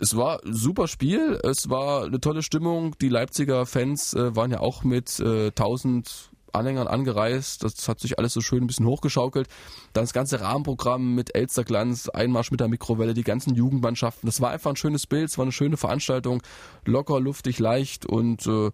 es 0.00 0.16
war 0.16 0.44
ein 0.44 0.54
super 0.54 0.88
Spiel, 0.88 1.38
es 1.44 1.68
war 1.70 2.04
eine 2.04 2.20
tolle 2.20 2.42
Stimmung. 2.42 2.96
Die 3.00 3.08
Leipziger 3.08 3.64
Fans 3.64 4.14
äh, 4.14 4.34
waren 4.34 4.50
ja 4.50 4.60
auch 4.60 4.82
mit 4.82 5.20
äh, 5.20 5.48
1000 5.48 6.30
Anhängern 6.54 6.86
angereist. 6.86 7.64
Das 7.64 7.88
hat 7.88 8.00
sich 8.00 8.18
alles 8.18 8.32
so 8.32 8.40
schön 8.40 8.64
ein 8.64 8.66
bisschen 8.66 8.86
hochgeschaukelt. 8.86 9.48
Dann 9.92 10.04
das 10.04 10.12
ganze 10.12 10.40
Rahmenprogramm 10.40 11.14
mit 11.14 11.34
Elsterglanz, 11.34 12.08
Einmarsch 12.08 12.50
mit 12.50 12.60
der 12.60 12.68
Mikrowelle, 12.68 13.14
die 13.14 13.24
ganzen 13.24 13.54
Jugendmannschaften. 13.54 14.26
Das 14.26 14.40
war 14.40 14.50
einfach 14.50 14.70
ein 14.70 14.76
schönes 14.76 15.06
Bild, 15.06 15.30
es 15.30 15.38
war 15.38 15.44
eine 15.44 15.52
schöne 15.52 15.76
Veranstaltung, 15.76 16.42
locker, 16.84 17.20
luftig, 17.20 17.58
leicht 17.58 18.06
und 18.06 18.46
äh, 18.46 18.70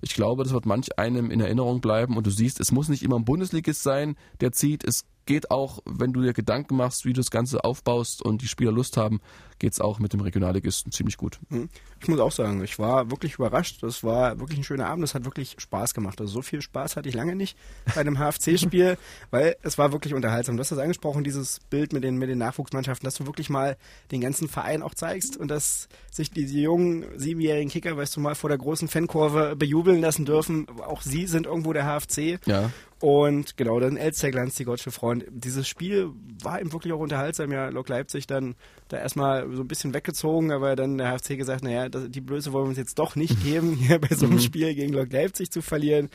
ich 0.00 0.14
glaube, 0.14 0.44
das 0.44 0.52
wird 0.52 0.66
manch 0.66 0.98
einem 0.98 1.30
in 1.30 1.40
Erinnerung 1.40 1.80
bleiben. 1.80 2.16
Und 2.16 2.26
du 2.26 2.30
siehst, 2.30 2.60
es 2.60 2.72
muss 2.72 2.88
nicht 2.88 3.02
immer 3.02 3.16
ein 3.16 3.24
Bundesligist 3.24 3.82
sein, 3.82 4.16
der 4.40 4.52
zieht. 4.52 4.84
Es 4.84 5.04
geht 5.26 5.50
auch, 5.50 5.80
wenn 5.84 6.12
du 6.12 6.22
dir 6.22 6.32
Gedanken 6.32 6.76
machst, 6.76 7.04
wie 7.04 7.12
du 7.12 7.20
das 7.20 7.30
Ganze 7.30 7.64
aufbaust 7.64 8.22
und 8.22 8.42
die 8.42 8.48
Spieler 8.48 8.72
Lust 8.72 8.96
haben, 8.96 9.20
geht 9.58 9.72
es 9.72 9.80
auch 9.80 9.98
mit 9.98 10.12
dem 10.12 10.20
Regionalligisten 10.20 10.92
ziemlich 10.92 11.16
gut. 11.16 11.38
Hm. 11.48 11.68
Ich 12.00 12.08
muss 12.08 12.20
auch 12.20 12.32
sagen, 12.32 12.62
ich 12.62 12.78
war 12.78 13.10
wirklich 13.10 13.34
überrascht. 13.34 13.82
Das 13.82 14.04
war 14.04 14.38
wirklich 14.38 14.58
ein 14.58 14.64
schöner 14.64 14.86
Abend. 14.86 15.02
Es 15.02 15.14
hat 15.14 15.24
wirklich 15.24 15.56
Spaß 15.58 15.94
gemacht. 15.94 16.20
Also 16.20 16.34
so 16.34 16.42
viel 16.42 16.60
Spaß 16.60 16.96
hatte 16.96 17.08
ich 17.08 17.14
lange 17.14 17.34
nicht 17.34 17.56
bei 17.94 18.02
einem 18.02 18.18
HFC-Spiel, 18.18 18.98
weil 19.30 19.56
es 19.62 19.78
war 19.78 19.92
wirklich 19.92 20.14
unterhaltsam. 20.14 20.56
Du 20.56 20.60
hast 20.60 20.72
das 20.72 20.78
angesprochen, 20.78 21.24
dieses 21.24 21.60
Bild 21.70 21.92
mit 21.92 22.04
den, 22.04 22.16
mit 22.16 22.28
den 22.28 22.38
Nachwuchsmannschaften, 22.38 23.06
dass 23.06 23.14
du 23.14 23.26
wirklich 23.26 23.48
mal 23.48 23.76
den 24.12 24.20
ganzen 24.20 24.48
Verein 24.48 24.82
auch 24.82 24.94
zeigst 24.94 25.36
und 25.36 25.48
dass 25.48 25.88
sich 26.10 26.30
diese 26.30 26.58
jungen 26.58 27.06
siebenjährigen 27.18 27.70
Kicker, 27.70 27.96
weißt 27.96 28.14
du 28.16 28.20
mal, 28.20 28.34
vor 28.34 28.50
der 28.50 28.58
großen 28.58 28.88
Fankurve 28.88 29.56
bejubeln 29.56 30.00
lassen 30.00 30.26
dürfen. 30.26 30.66
Auch 30.80 31.00
sie 31.00 31.26
sind 31.26 31.46
irgendwo 31.46 31.72
der 31.72 31.86
HFC. 31.86 32.38
Ja. 32.46 32.70
Und 32.98 33.58
genau, 33.58 33.78
dann 33.78 33.98
Elsterglanz, 33.98 34.54
die 34.54 34.64
Gottsche 34.64 34.90
Freund. 34.90 35.26
Dieses 35.28 35.68
Spiel 35.68 36.10
war 36.42 36.60
eben 36.60 36.72
wirklich 36.72 36.94
auch 36.94 37.00
unterhaltsam. 37.00 37.52
Ja, 37.52 37.68
Lok 37.68 37.90
Leipzig 37.90 38.26
dann 38.26 38.54
da 38.88 38.96
erstmal 38.98 39.50
so 39.54 39.62
ein 39.62 39.68
bisschen 39.68 39.92
weggezogen, 39.92 40.50
aber 40.50 40.76
dann 40.76 40.96
der 40.96 41.10
HFC 41.10 41.36
gesagt, 41.36 41.62
naja, 41.62 41.90
das, 41.90 42.08
die 42.08 42.22
Blöße 42.22 42.52
wollen 42.52 42.66
wir 42.66 42.68
uns 42.70 42.78
jetzt 42.78 42.98
doch 42.98 43.14
nicht 43.14 43.42
geben, 43.42 43.76
hier 43.76 43.98
bei 43.98 44.14
so 44.14 44.24
einem 44.24 44.36
mhm. 44.36 44.40
Spiel 44.40 44.74
gegen 44.74 44.94
Lok 44.94 45.12
Leipzig 45.12 45.50
zu 45.50 45.60
verlieren. 45.60 46.08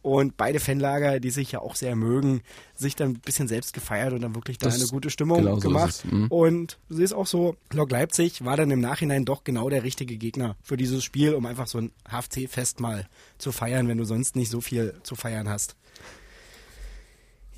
Und 0.00 0.36
beide 0.36 0.60
Fanlager, 0.60 1.18
die 1.18 1.30
sich 1.30 1.50
ja 1.50 1.58
auch 1.58 1.74
sehr 1.74 1.96
mögen, 1.96 2.42
sich 2.74 2.94
dann 2.94 3.10
ein 3.10 3.20
bisschen 3.20 3.48
selbst 3.48 3.72
gefeiert 3.72 4.12
und 4.12 4.20
dann 4.20 4.36
wirklich 4.36 4.58
da 4.58 4.68
eine 4.68 4.86
gute 4.86 5.10
Stimmung 5.10 5.38
genau 5.38 5.56
gemacht. 5.56 6.04
So 6.08 6.14
mhm. 6.14 6.26
Und 6.28 6.78
du 6.88 6.94
siehst 6.94 7.14
auch 7.14 7.26
so, 7.26 7.56
Lok 7.72 7.90
Leipzig 7.90 8.44
war 8.44 8.56
dann 8.56 8.70
im 8.70 8.80
Nachhinein 8.80 9.24
doch 9.24 9.42
genau 9.42 9.68
der 9.70 9.82
richtige 9.82 10.16
Gegner 10.16 10.54
für 10.62 10.76
dieses 10.76 11.02
Spiel, 11.02 11.34
um 11.34 11.46
einfach 11.46 11.66
so 11.66 11.78
ein 11.78 11.90
HFC-Fest 12.08 12.78
mal 12.78 13.08
zu 13.38 13.50
feiern, 13.50 13.88
wenn 13.88 13.98
du 13.98 14.04
sonst 14.04 14.36
nicht 14.36 14.50
so 14.50 14.60
viel 14.60 14.94
zu 15.02 15.16
feiern 15.16 15.48
hast. 15.48 15.74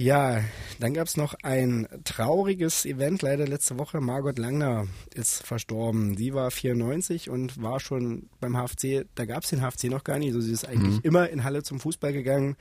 Ja, 0.00 0.42
dann 0.78 0.94
gab 0.94 1.08
es 1.08 1.18
noch 1.18 1.34
ein 1.42 1.86
trauriges 2.04 2.86
Event, 2.86 3.20
leider 3.20 3.46
letzte 3.46 3.76
Woche. 3.76 4.00
Margot 4.00 4.38
Langner 4.38 4.86
ist 5.14 5.46
verstorben. 5.46 6.16
Sie 6.16 6.32
war 6.32 6.50
94 6.50 7.28
und 7.28 7.60
war 7.60 7.80
schon 7.80 8.30
beim 8.40 8.56
HFC, 8.56 9.04
da 9.14 9.26
gab 9.26 9.42
es 9.42 9.50
den 9.50 9.60
HFC 9.60 9.90
noch 9.90 10.02
gar 10.02 10.18
nicht. 10.18 10.28
Also 10.28 10.40
sie 10.40 10.52
ist 10.52 10.66
eigentlich 10.66 10.94
mhm. 10.94 11.00
immer 11.02 11.28
in 11.28 11.44
Halle 11.44 11.62
zum 11.62 11.80
Fußball 11.80 12.14
gegangen, 12.14 12.56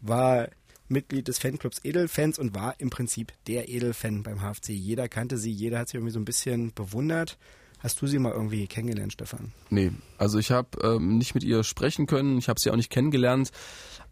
war 0.00 0.50
Mitglied 0.86 1.26
des 1.26 1.40
Fanclubs 1.40 1.80
Edelfans 1.82 2.38
und 2.38 2.54
war 2.54 2.76
im 2.78 2.90
Prinzip 2.90 3.32
der 3.48 3.68
Edelfan 3.68 4.22
beim 4.22 4.38
HFC. 4.38 4.68
Jeder 4.68 5.08
kannte 5.08 5.36
sie, 5.36 5.50
jeder 5.50 5.80
hat 5.80 5.88
sie 5.88 5.96
irgendwie 5.96 6.12
so 6.12 6.20
ein 6.20 6.24
bisschen 6.24 6.74
bewundert. 6.74 7.38
Hast 7.84 8.00
du 8.00 8.06
sie 8.06 8.18
mal 8.18 8.32
irgendwie 8.32 8.66
kennengelernt, 8.66 9.12
Stefan? 9.12 9.52
Nee, 9.68 9.92
also 10.16 10.38
ich 10.38 10.50
habe 10.50 10.68
ähm, 10.82 11.18
nicht 11.18 11.34
mit 11.34 11.44
ihr 11.44 11.62
sprechen 11.64 12.06
können, 12.06 12.38
ich 12.38 12.48
habe 12.48 12.58
sie 12.58 12.70
auch 12.70 12.76
nicht 12.76 12.88
kennengelernt. 12.88 13.50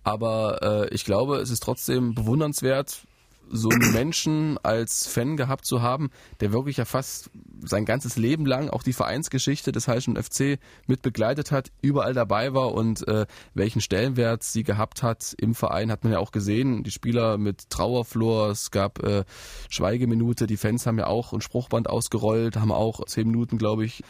Aber 0.04 0.90
äh, 0.90 0.94
ich 0.94 1.06
glaube, 1.06 1.38
es 1.38 1.48
ist 1.48 1.62
trotzdem 1.62 2.14
bewundernswert, 2.14 3.06
so 3.50 3.68
einen 3.68 3.92
Menschen 3.92 4.58
als 4.62 5.06
Fan 5.06 5.36
gehabt 5.36 5.66
zu 5.66 5.82
haben, 5.82 6.10
der 6.40 6.52
wirklich 6.52 6.78
ja 6.78 6.84
fast 6.84 7.30
sein 7.62 7.84
ganzes 7.84 8.16
Leben 8.16 8.46
lang 8.46 8.70
auch 8.70 8.82
die 8.82 8.92
Vereinsgeschichte 8.92 9.72
des 9.72 9.88
Heilschen 9.88 10.16
FC 10.16 10.58
mit 10.86 11.02
begleitet 11.02 11.52
hat, 11.52 11.70
überall 11.82 12.14
dabei 12.14 12.54
war 12.54 12.72
und 12.72 13.06
äh, 13.06 13.26
welchen 13.54 13.80
Stellenwert 13.80 14.42
sie 14.42 14.62
gehabt 14.62 15.02
hat 15.02 15.34
im 15.38 15.54
Verein, 15.54 15.90
hat 15.90 16.04
man 16.04 16.12
ja 16.12 16.18
auch 16.18 16.32
gesehen. 16.32 16.82
Die 16.82 16.90
Spieler 16.90 17.38
mit 17.38 17.70
Trauerflor, 17.70 18.50
es 18.50 18.70
gab 18.70 19.02
äh, 19.02 19.24
Schweigeminute, 19.68 20.46
die 20.46 20.56
Fans 20.56 20.86
haben 20.86 20.98
ja 20.98 21.06
auch 21.06 21.32
ein 21.32 21.40
Spruchband 21.40 21.88
ausgerollt, 21.90 22.56
haben 22.56 22.72
auch 22.72 23.04
zehn 23.04 23.26
Minuten, 23.26 23.58
glaube 23.58 23.84
ich, 23.84 24.02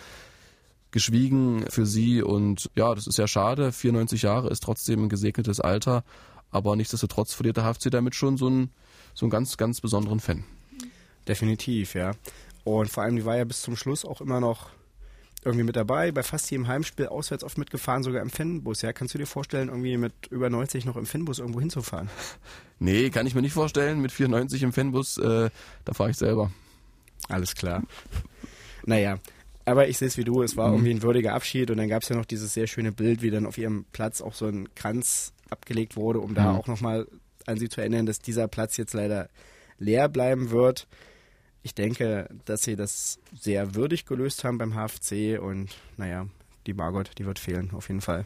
geschwiegen 0.92 1.64
für 1.68 1.86
sie 1.86 2.22
und 2.22 2.70
ja, 2.76 2.94
das 2.94 3.06
ist 3.06 3.18
ja 3.18 3.26
schade. 3.26 3.72
94 3.72 4.22
Jahre 4.22 4.50
ist 4.50 4.62
trotzdem 4.62 5.04
ein 5.04 5.08
gesegnetes 5.08 5.58
Alter, 5.58 6.04
aber 6.50 6.76
nichtsdestotrotz 6.76 7.32
verliert 7.32 7.56
der 7.56 7.64
HFC 7.64 7.90
damit 7.90 8.14
schon 8.14 8.36
so 8.36 8.46
einen, 8.46 8.70
so 9.14 9.26
einen 9.26 9.30
ganz, 9.30 9.56
ganz 9.56 9.80
besonderen 9.80 10.20
Fan. 10.20 10.44
Definitiv, 11.28 11.94
ja. 11.94 12.12
Und 12.64 12.90
vor 12.90 13.02
allem, 13.02 13.16
die 13.16 13.24
war 13.24 13.36
ja 13.36 13.44
bis 13.44 13.62
zum 13.62 13.76
Schluss 13.76 14.04
auch 14.04 14.20
immer 14.20 14.40
noch 14.40 14.70
irgendwie 15.44 15.64
mit 15.64 15.76
dabei, 15.76 16.12
bei 16.12 16.22
fast 16.22 16.50
jedem 16.50 16.68
Heimspiel 16.68 17.06
auswärts 17.06 17.42
oft 17.42 17.58
mitgefahren, 17.58 18.04
sogar 18.04 18.22
im 18.22 18.30
Fanbus. 18.30 18.82
Ja, 18.82 18.92
kannst 18.92 19.14
du 19.14 19.18
dir 19.18 19.26
vorstellen, 19.26 19.68
irgendwie 19.68 19.96
mit 19.96 20.12
über 20.30 20.48
90 20.48 20.84
noch 20.84 20.96
im 20.96 21.06
Fanbus 21.06 21.38
irgendwo 21.38 21.60
hinzufahren? 21.60 22.08
Nee, 22.78 23.10
kann 23.10 23.28
ich 23.28 23.36
mir 23.36 23.42
nicht 23.42 23.52
vorstellen. 23.52 24.02
Mit 24.02 24.10
94 24.10 24.60
im 24.64 24.72
Fanbus, 24.72 25.16
äh, 25.16 25.50
da 25.84 25.94
fahre 25.94 26.10
ich 26.10 26.16
selber. 26.16 26.50
Alles 27.28 27.54
klar. 27.54 27.84
Naja, 28.84 29.20
aber 29.64 29.86
ich 29.86 29.98
sehe 29.98 30.08
es 30.08 30.16
wie 30.16 30.24
du, 30.24 30.42
es 30.42 30.56
war 30.56 30.68
mhm. 30.68 30.74
irgendwie 30.74 30.94
ein 30.94 31.02
würdiger 31.02 31.34
Abschied 31.34 31.70
und 31.70 31.76
dann 31.76 31.88
gab 31.88 32.02
es 32.02 32.08
ja 32.08 32.16
noch 32.16 32.24
dieses 32.24 32.52
sehr 32.54 32.66
schöne 32.66 32.90
Bild, 32.90 33.22
wie 33.22 33.30
dann 33.30 33.46
auf 33.46 33.56
ihrem 33.56 33.84
Platz 33.92 34.20
auch 34.20 34.34
so 34.34 34.46
ein 34.46 34.74
Kranz 34.74 35.32
abgelegt 35.48 35.94
wurde, 35.94 36.18
um 36.18 36.34
da 36.34 36.50
mhm. 36.50 36.58
auch 36.58 36.66
nochmal 36.66 37.06
an 37.48 37.58
sie 37.58 37.68
zu 37.68 37.80
erinnern, 37.80 38.06
dass 38.06 38.18
dieser 38.18 38.48
Platz 38.48 38.76
jetzt 38.76 38.94
leider 38.94 39.28
leer 39.78 40.08
bleiben 40.08 40.50
wird. 40.50 40.86
Ich 41.62 41.74
denke, 41.74 42.28
dass 42.44 42.62
sie 42.62 42.76
das 42.76 43.18
sehr 43.38 43.74
würdig 43.74 44.06
gelöst 44.06 44.44
haben 44.44 44.58
beim 44.58 44.74
HFC 44.74 45.40
und 45.40 45.70
naja, 45.96 46.26
die 46.66 46.74
Margot, 46.74 47.10
die 47.18 47.26
wird 47.26 47.38
fehlen, 47.38 47.70
auf 47.72 47.88
jeden 47.88 48.00
Fall. 48.00 48.24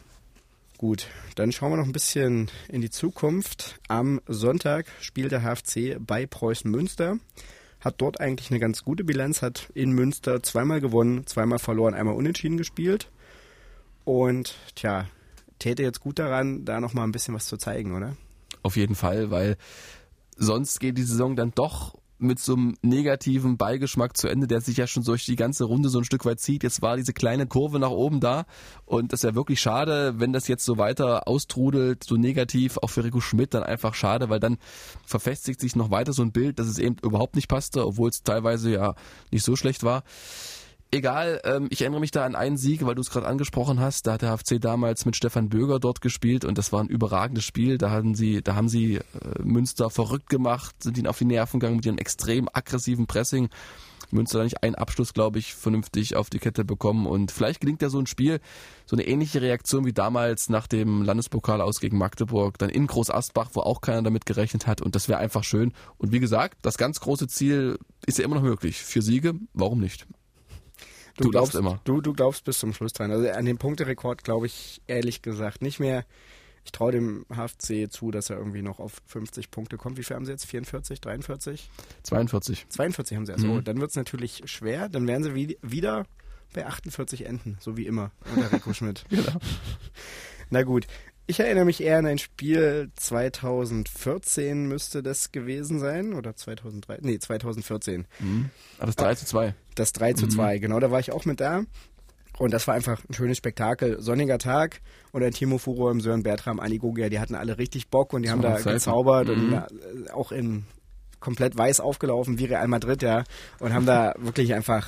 Gut, 0.77 1.07
dann 1.35 1.51
schauen 1.51 1.71
wir 1.71 1.77
noch 1.77 1.85
ein 1.85 1.91
bisschen 1.91 2.51
in 2.67 2.81
die 2.81 2.89
Zukunft. 2.91 3.79
Am 3.87 4.21
Sonntag 4.27 4.85
spielt 5.01 5.31
der 5.31 5.41
HFC 5.41 5.97
bei 5.99 6.25
Preußen 6.25 6.69
Münster 6.69 7.17
hat 7.79 8.01
dort 8.01 8.19
eigentlich 8.19 8.49
eine 8.51 8.59
ganz 8.59 8.83
gute 8.83 9.03
Bilanz, 9.03 9.41
hat 9.41 9.69
in 9.73 9.91
Münster 9.91 10.41
zweimal 10.43 10.81
gewonnen, 10.81 11.25
zweimal 11.27 11.59
verloren, 11.59 11.93
einmal 11.93 12.15
unentschieden 12.15 12.57
gespielt. 12.57 13.09
Und 14.03 14.55
tja, 14.75 15.07
täte 15.59 15.83
jetzt 15.83 15.99
gut 15.99 16.19
daran, 16.19 16.65
da 16.65 16.79
nochmal 16.79 17.05
ein 17.05 17.11
bisschen 17.11 17.35
was 17.35 17.45
zu 17.45 17.57
zeigen, 17.57 17.95
oder? 17.95 18.15
Auf 18.67 18.75
jeden 18.75 18.95
Fall, 18.95 19.31
weil 19.31 19.55
sonst 20.35 20.81
geht 20.81 20.97
die 20.97 21.03
Saison 21.03 21.37
dann 21.37 21.53
doch 21.55 21.95
mit 22.17 22.37
so 22.37 22.51
einem 22.51 22.75
negativen 22.81 23.55
Beigeschmack 23.55 24.17
zu 24.17 24.27
Ende, 24.27 24.45
der 24.45 24.59
sich 24.59 24.75
ja 24.75 24.87
schon 24.87 25.05
durch 25.05 25.25
die 25.25 25.37
ganze 25.37 25.63
Runde 25.63 25.87
so 25.87 25.99
ein 25.99 26.03
Stück 26.03 26.25
weit 26.25 26.41
zieht. 26.41 26.63
Jetzt 26.63 26.81
war 26.81 26.97
diese 26.97 27.13
kleine 27.13 27.47
Kurve 27.47 27.79
nach 27.79 27.91
oben 27.91 28.19
da 28.19 28.45
und 28.83 29.13
das 29.13 29.21
ist 29.21 29.23
ja 29.23 29.35
wirklich 29.35 29.61
schade, 29.61 30.15
wenn 30.17 30.33
das 30.33 30.49
jetzt 30.49 30.65
so 30.65 30.77
weiter 30.77 31.29
austrudelt, 31.29 32.03
so 32.03 32.17
negativ, 32.17 32.77
auch 32.79 32.89
für 32.89 33.05
Rico 33.05 33.21
Schmidt 33.21 33.53
dann 33.53 33.63
einfach 33.63 33.93
schade, 33.93 34.27
weil 34.27 34.41
dann 34.41 34.57
verfestigt 35.05 35.61
sich 35.61 35.77
noch 35.77 35.89
weiter 35.89 36.11
so 36.11 36.21
ein 36.21 36.33
Bild, 36.33 36.59
dass 36.59 36.67
es 36.67 36.77
eben 36.77 36.97
überhaupt 37.03 37.37
nicht 37.37 37.47
passte, 37.47 37.87
obwohl 37.87 38.09
es 38.09 38.21
teilweise 38.21 38.69
ja 38.69 38.95
nicht 39.31 39.45
so 39.45 39.55
schlecht 39.55 39.85
war 39.85 40.03
egal, 40.91 41.41
ähm, 41.43 41.67
ich 41.69 41.81
erinnere 41.81 41.99
mich 41.99 42.11
da 42.11 42.25
an 42.25 42.35
einen 42.35 42.57
Sieg, 42.57 42.85
weil 42.85 42.95
du 42.95 43.01
es 43.01 43.09
gerade 43.09 43.27
angesprochen 43.27 43.79
hast. 43.79 44.07
Da 44.07 44.13
hat 44.13 44.21
der 44.21 44.35
HFC 44.35 44.59
damals 44.59 45.05
mit 45.05 45.15
Stefan 45.15 45.49
Böger 45.49 45.79
dort 45.79 46.01
gespielt 46.01 46.45
und 46.45 46.57
das 46.57 46.71
war 46.71 46.81
ein 46.81 46.87
überragendes 46.87 47.43
Spiel. 47.43 47.77
Da 47.77 47.91
hatten 47.91 48.15
sie, 48.15 48.41
da 48.41 48.55
haben 48.55 48.69
sie 48.69 48.95
äh, 48.95 49.01
Münster 49.41 49.89
verrückt 49.89 50.29
gemacht, 50.29 50.81
sind 50.81 50.97
ihnen 50.97 51.07
auf 51.07 51.17
die 51.17 51.25
Nerven 51.25 51.59
gegangen 51.59 51.77
mit 51.77 51.85
ihrem 51.85 51.97
extrem 51.97 52.49
aggressiven 52.51 53.07
Pressing. 53.07 53.49
Münster 54.11 54.43
nicht 54.43 54.63
einen 54.63 54.75
Abschluss, 54.75 55.13
glaube 55.13 55.39
ich, 55.39 55.53
vernünftig 55.53 56.15
auf 56.15 56.29
die 56.29 56.39
Kette 56.39 56.63
bekommen. 56.63 57.07
Und 57.07 57.31
vielleicht 57.31 57.61
gelingt 57.61 57.81
ja 57.81 57.89
so 57.89 57.99
ein 57.99 58.07
Spiel, 58.07 58.39
so 58.85 58.95
eine 58.95 59.05
ähnliche 59.05 59.41
Reaktion 59.41 59.85
wie 59.85 59.93
damals 59.93 60.49
nach 60.49 60.67
dem 60.67 61.03
Landespokal 61.03 61.61
aus 61.61 61.79
gegen 61.79 61.97
Magdeburg, 61.97 62.57
dann 62.57 62.69
in 62.69 62.87
Groß 62.87 63.09
Asbach, 63.09 63.49
wo 63.53 63.61
auch 63.61 63.81
keiner 63.81 64.03
damit 64.03 64.25
gerechnet 64.25 64.67
hat. 64.67 64.81
Und 64.81 64.95
das 64.95 65.09
wäre 65.09 65.19
einfach 65.19 65.43
schön. 65.43 65.73
Und 65.97 66.11
wie 66.11 66.19
gesagt, 66.19 66.57
das 66.61 66.77
ganz 66.77 66.99
große 66.99 67.27
Ziel 67.27 67.77
ist 68.05 68.17
ja 68.17 68.25
immer 68.25 68.35
noch 68.35 68.43
möglich. 68.43 68.77
Vier 68.77 69.01
Siege, 69.01 69.33
warum 69.53 69.79
nicht? 69.79 70.07
Du, 71.17 71.25
du 71.25 71.29
glaubst, 71.31 71.55
immer. 71.55 71.79
Du, 71.83 72.01
du 72.01 72.13
glaubst 72.13 72.45
bis 72.45 72.59
zum 72.59 72.73
Schluss 72.73 72.93
dran. 72.93 73.11
Also 73.11 73.29
an 73.29 73.45
den 73.45 73.57
Punkterekord 73.57 74.23
glaube 74.23 74.45
ich 74.45 74.81
ehrlich 74.87 75.21
gesagt 75.21 75.61
nicht 75.61 75.79
mehr. 75.79 76.05
Ich 76.63 76.71
traue 76.71 76.91
dem 76.91 77.25
HFC 77.33 77.89
zu, 77.89 78.11
dass 78.11 78.29
er 78.29 78.37
irgendwie 78.37 78.61
noch 78.61 78.79
auf 78.79 79.01
50 79.07 79.51
Punkte 79.51 79.77
kommt. 79.77 79.97
Wie 79.97 80.03
viel 80.03 80.15
haben 80.15 80.25
sie 80.25 80.31
jetzt? 80.31 80.45
44, 80.45 80.99
43? 80.99 81.69
42. 82.03 82.65
42 82.69 83.17
haben 83.17 83.25
sie. 83.25 83.33
Also 83.33 83.47
mhm. 83.47 83.63
dann 83.63 83.79
wird 83.79 83.89
es 83.89 83.95
natürlich 83.95 84.43
schwer. 84.45 84.89
Dann 84.89 85.07
werden 85.07 85.23
sie 85.23 85.33
wie, 85.33 85.57
wieder 85.61 86.05
bei 86.53 86.65
48 86.65 87.25
enden, 87.25 87.57
so 87.59 87.77
wie 87.77 87.87
immer 87.87 88.11
unter 88.35 88.51
Rico 88.51 88.73
Schmidt. 88.73 89.05
genau. 89.09 89.39
Na 90.49 90.63
gut, 90.63 90.87
ich 91.27 91.41
erinnere 91.41 91.65
mich 91.65 91.83
eher 91.83 91.97
an 91.97 92.05
ein 92.05 92.17
Spiel 92.17 92.89
2014 92.95 94.65
müsste 94.67 95.03
das 95.03 95.31
gewesen 95.33 95.79
sein. 95.79 96.13
Oder 96.13 96.35
2003. 96.35 96.99
Nee, 97.01 97.19
2014. 97.19 98.07
Mhm. 98.19 98.49
Ah, 98.79 98.85
das 98.85 98.95
3 98.95 99.15
zu 99.15 99.25
2. 99.25 99.53
Das 99.75 99.91
3 99.91 100.13
zu 100.13 100.27
2, 100.27 100.55
mhm. 100.55 100.61
genau, 100.61 100.79
da 100.79 100.89
war 100.89 100.99
ich 100.99 101.11
auch 101.11 101.25
mit 101.25 101.41
da. 101.41 101.63
Und 102.39 102.53
das 102.53 102.67
war 102.67 102.75
einfach 102.75 103.01
ein 103.09 103.13
schönes 103.13 103.37
Spektakel. 103.37 103.99
Sonniger 104.01 104.37
Tag 104.37 104.81
und 105.11 105.21
der 105.21 105.31
Timo 105.31 105.57
Furo 105.57 105.89
im 105.89 106.01
Sören 106.01 106.23
Bertram, 106.23 106.59
Ali 106.59 106.77
Gogia, 106.77 107.09
die 107.09 107.19
hatten 107.19 107.35
alle 107.35 107.57
richtig 107.57 107.89
Bock 107.89 108.13
und 108.13 108.23
die 108.23 108.29
haben 108.29 108.41
da 108.41 108.59
gezaubert 108.59 109.27
mhm. 109.27 109.53
und 109.53 110.11
auch 110.11 110.31
in 110.31 110.65
komplett 111.19 111.57
weiß 111.57 111.79
aufgelaufen 111.79 112.37
wie 112.37 112.45
Real 112.45 112.67
Madrid, 112.67 113.01
ja. 113.01 113.23
Und 113.59 113.73
haben 113.73 113.85
da 113.85 114.13
wirklich 114.17 114.53
einfach 114.53 114.87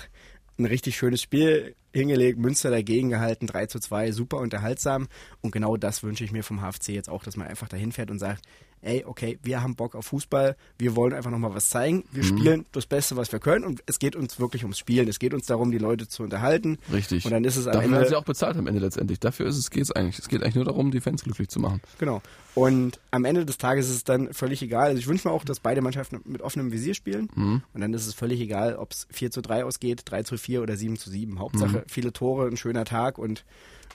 ein 0.60 0.66
richtig 0.66 0.98
schönes 0.98 1.22
Spiel 1.22 1.76
hingelegt, 1.94 2.38
Münster 2.38 2.70
dagegen 2.70 3.10
gehalten, 3.10 3.48
3 3.48 3.66
zu 3.68 3.80
2, 3.80 4.12
super 4.12 4.38
unterhaltsam. 4.38 5.08
Und 5.42 5.52
genau 5.52 5.78
das 5.78 6.04
wünsche 6.04 6.24
ich 6.24 6.32
mir 6.32 6.44
vom 6.44 6.62
HFC 6.62 6.90
jetzt 6.90 7.10
auch, 7.10 7.24
dass 7.24 7.38
man 7.38 7.48
einfach 7.48 7.68
dahin 7.68 7.92
fährt 7.92 8.12
und 8.12 8.20
sagt, 8.20 8.46
ey, 8.82 9.04
okay, 9.06 9.40
wir 9.44 9.62
haben 9.62 9.76
Bock 9.76 9.96
auf 9.96 10.08
Fußball, 10.08 10.56
wir 10.78 10.96
wollen 10.96 11.14
einfach 11.14 11.32
nochmal 11.32 11.54
was 11.54 11.70
zeigen, 11.70 12.04
wir 12.12 12.24
mhm. 12.24 12.38
spielen 12.38 12.66
das 12.72 12.86
Beste, 12.86 13.16
was 13.18 13.32
wir 13.32 13.40
können 13.40 13.66
und 13.66 13.84
es 13.86 14.00
geht 14.00 14.16
uns 14.16 14.40
wirklich 14.40 14.64
ums 14.64 14.78
Spielen, 14.78 15.08
es 15.08 15.20
geht 15.20 15.34
uns 15.34 15.46
darum, 15.46 15.72
die 15.72 15.78
Leute 15.78 16.08
zu 16.08 16.24
unterhalten. 16.24 16.78
Richtig. 16.92 17.26
Und 17.26 17.32
dann 17.32 17.44
ist 17.44 17.58
es 17.58 17.68
am 17.68 17.74
Dafür 17.74 17.86
Ende... 17.86 17.98
werden 17.98 18.10
sie 18.10 18.16
auch 18.16 18.24
bezahlt 18.24 18.58
am 18.58 18.68
Ende 18.68 18.80
letztendlich. 18.80 19.20
Dafür 19.20 19.48
ist 19.48 19.58
es 19.58 19.70
geht's 19.70 19.92
eigentlich. 19.92 20.20
Es 20.20 20.28
geht 20.28 20.44
eigentlich 20.44 20.56
nur 20.56 20.66
darum, 20.66 20.92
die 20.92 21.02
Fans 21.02 21.24
glücklich 21.24 21.50
zu 21.50 21.60
machen. 21.60 21.82
Genau. 21.98 22.22
Und 22.56 23.00
am 23.12 23.26
Ende 23.26 23.46
des 23.46 23.58
Tages 23.58 23.90
ist 23.90 23.96
es 23.96 24.04
dann 24.04 24.34
völlig 24.34 24.62
egal. 24.62 24.88
Also 24.88 25.00
ich 25.00 25.08
wünsche 25.08 25.28
mir 25.28 25.34
auch, 25.34 25.46
dass 25.46 25.60
beide 25.60 25.82
Mannschaften 25.82 26.20
mit 26.26 26.42
offenem 26.42 26.72
Visier 26.72 26.94
spielen. 26.94 27.30
Mhm. 27.36 27.62
Und 27.74 27.82
dann 27.82 27.94
ist 27.94 28.08
es 28.08 28.14
völlig 28.14 28.42
egal, 28.42 28.76
ob 28.76 28.92
es 28.92 29.08
4 29.12 29.32
zu 29.32 29.42
3 29.42 29.66
ausgeht, 29.66 30.02
3 30.06 30.24
zu 30.24 30.38
4 30.38 30.62
oder 30.62 30.76
7 30.76 30.98
zu 30.98 31.10
7. 31.10 31.40
Hauptsache 31.40 31.78
mhm. 31.78 31.84
viele 31.88 32.12
Tore, 32.12 32.48
ein 32.48 32.58
schöner 32.58 32.86
Tag 32.86 33.18
und 33.18 33.46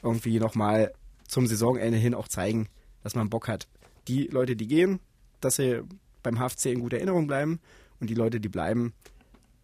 irgendwie 0.02 0.38
nochmal 0.38 0.92
zum 1.26 1.46
Saisonende 1.46 1.98
hin 1.98 2.14
auch 2.14 2.28
zeigen, 2.28 2.68
dass 3.02 3.14
man 3.14 3.30
Bock 3.30 3.48
hat. 3.48 3.66
Die 4.08 4.26
Leute, 4.26 4.56
die 4.56 4.66
gehen, 4.66 5.00
dass 5.40 5.56
sie 5.56 5.82
beim 6.22 6.38
HFC 6.38 6.66
in 6.66 6.80
guter 6.80 6.96
Erinnerung 6.96 7.26
bleiben 7.26 7.60
und 8.00 8.10
die 8.10 8.14
Leute, 8.14 8.40
die 8.40 8.48
bleiben, 8.48 8.92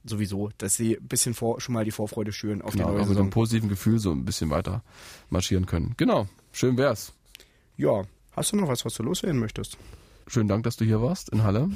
sowieso, 0.04 0.50
dass 0.58 0.76
sie 0.76 0.96
ein 0.96 1.08
bisschen 1.08 1.34
vor, 1.34 1.60
schon 1.60 1.74
mal 1.74 1.84
die 1.84 1.90
Vorfreude 1.90 2.32
schüren 2.32 2.62
auf 2.62 2.72
genau, 2.72 2.84
die 2.84 2.90
neue 2.90 3.00
also 3.00 3.10
Saison. 3.10 3.14
mit 3.14 3.20
einem 3.20 3.30
positiven 3.30 3.68
Gefühl 3.68 3.98
so 3.98 4.12
ein 4.12 4.24
bisschen 4.24 4.50
weiter 4.50 4.82
marschieren 5.28 5.66
können. 5.66 5.94
Genau, 5.96 6.26
schön 6.52 6.76
wär's. 6.76 7.12
Ja, 7.76 8.04
hast 8.32 8.52
du 8.52 8.56
noch 8.56 8.68
was, 8.68 8.84
was 8.84 8.94
du 8.94 9.02
loswerden 9.02 9.40
möchtest? 9.40 9.76
Schönen 10.26 10.48
Dank, 10.48 10.64
dass 10.64 10.76
du 10.76 10.84
hier 10.84 11.02
warst 11.02 11.30
in 11.30 11.42
Halle. 11.42 11.68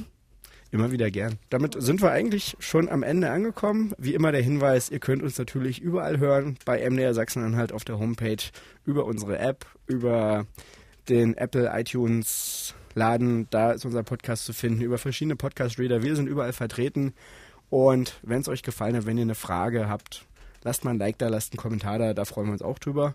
Immer 0.71 0.91
wieder 0.91 1.11
gern. 1.11 1.39
Damit 1.51 1.81
sind 1.81 2.03
wir 2.03 2.11
eigentlich 2.11 2.57
schon 2.59 2.89
am 2.89 3.05
Ende 3.05 3.31
angekommen. 3.31 3.93
Wie 3.97 4.13
immer 4.15 4.33
der 4.33 4.43
Hinweis, 4.43 4.91
ihr 4.91 4.99
könnt 4.99 5.23
uns 5.23 5.39
natürlich 5.39 5.81
überall 5.81 6.19
hören, 6.19 6.57
bei 6.65 6.89
MDR 6.89 7.15
Sachsen-Anhalt 7.15 7.73
auf 7.73 7.85
der 7.85 7.99
Homepage, 7.99 8.43
über 8.85 9.05
unsere 9.05 9.39
App, 9.39 9.67
über 9.87 10.47
den 11.09 11.37
Apple 11.37 11.71
iTunes 11.75 12.75
Laden. 12.95 13.49
Da 13.51 13.73
ist 13.73 13.85
unser 13.85 14.03
Podcast 14.03 14.45
zu 14.45 14.53
finden, 14.53 14.83
über 14.83 14.99
verschiedene 14.99 15.37
Podcast-Reader. 15.37 16.03
Wir 16.03 16.17
sind 16.17 16.29
überall 16.29 16.53
vertreten. 16.53 17.15
Und 17.71 18.21
wenn 18.23 18.41
es 18.41 18.49
euch 18.49 18.63
gefallen 18.63 18.97
hat, 18.97 19.07
wenn 19.07 19.19
ihr 19.19 19.23
eine 19.23 19.35
Frage 19.35 19.89
habt, 19.89 20.27
lasst 20.63 20.85
mal 20.85 20.93
ein 20.93 20.99
Like 20.99 21.19
da, 21.19 21.29
lasst 21.29 21.53
einen 21.53 21.59
Kommentar 21.59 21.99
da, 21.99 22.15
da 22.15 22.25
freuen 22.25 22.49
wir 22.49 22.53
uns 22.53 22.63
auch 22.63 22.79
drüber. 22.79 23.15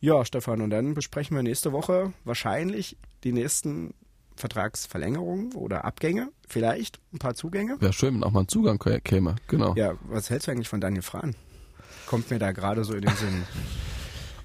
Ja, 0.00 0.24
Stefan, 0.24 0.60
und 0.60 0.70
dann 0.70 0.94
besprechen 0.94 1.36
wir 1.36 1.42
nächste 1.42 1.72
Woche 1.72 2.12
wahrscheinlich 2.24 2.96
die 3.22 3.32
nächsten 3.32 3.94
Vertragsverlängerungen 4.36 5.54
oder 5.54 5.84
Abgänge, 5.84 6.30
vielleicht 6.48 6.98
ein 7.12 7.18
paar 7.18 7.34
Zugänge. 7.34 7.80
Wäre 7.80 7.92
schön, 7.92 8.14
wenn 8.14 8.24
auch 8.24 8.32
mal 8.32 8.40
ein 8.40 8.48
Zugang 8.48 8.78
käme, 8.78 9.36
genau. 9.46 9.74
Ja, 9.76 9.94
was 10.08 10.30
hältst 10.30 10.48
du 10.48 10.52
eigentlich 10.52 10.68
von 10.68 10.80
Daniel 10.80 11.02
Frahn? 11.02 11.36
Kommt 12.06 12.30
mir 12.30 12.38
da 12.38 12.50
gerade 12.50 12.82
so 12.82 12.94
in 12.94 13.02
den 13.02 13.14
Sinn. 13.14 13.42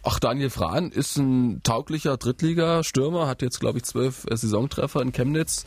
Ach, 0.03 0.19
Daniel 0.19 0.49
Frahn 0.49 0.91
ist 0.91 1.17
ein 1.17 1.61
tauglicher 1.63 2.17
Drittliga-Stürmer, 2.17 3.27
hat 3.27 3.41
jetzt, 3.41 3.59
glaube 3.59 3.79
ich, 3.79 3.83
zwölf 3.83 4.25
äh, 4.29 4.37
Saisontreffer 4.37 5.01
in 5.01 5.11
Chemnitz 5.11 5.65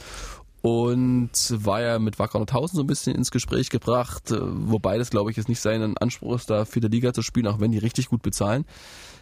und 0.63 1.31
war 1.51 1.81
ja 1.81 1.99
mit 1.99 2.19
Wacker 2.19 2.39
Nordhausen 2.39 2.77
so 2.77 2.83
ein 2.83 2.87
bisschen 2.87 3.15
ins 3.15 3.31
Gespräch 3.31 3.71
gebracht, 3.71 4.31
äh, 4.31 4.39
wobei 4.41 4.99
das, 4.99 5.11
glaube 5.11 5.31
ich, 5.31 5.37
jetzt 5.37 5.49
nicht 5.49 5.61
sein 5.61 5.97
Anspruch 5.97 6.37
ist, 6.37 6.51
da 6.51 6.65
vierte 6.65 6.89
Liga 6.89 7.13
zu 7.13 7.23
spielen, 7.23 7.47
auch 7.47 7.61
wenn 7.61 7.73
die 7.73 7.79
richtig 7.79 8.09
gut 8.09 8.23
bezahlen. 8.23 8.65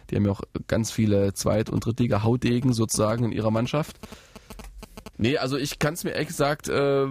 Die 0.09 0.15
haben 0.15 0.25
ja 0.25 0.31
auch 0.31 0.41
ganz 0.67 0.91
viele 0.91 1.33
Zweit- 1.33 1.69
und 1.69 1.85
Drittliga-Haudegen 1.85 2.73
sozusagen 2.73 3.25
in 3.25 3.31
ihrer 3.31 3.51
Mannschaft. 3.51 3.97
Nee, 5.17 5.37
also 5.37 5.57
ich 5.57 5.79
kann 5.79 5.95
es 5.95 6.03
mir 6.03 6.11
ehrlich 6.11 6.29
gesagt 6.29 6.69
äh, 6.69 7.05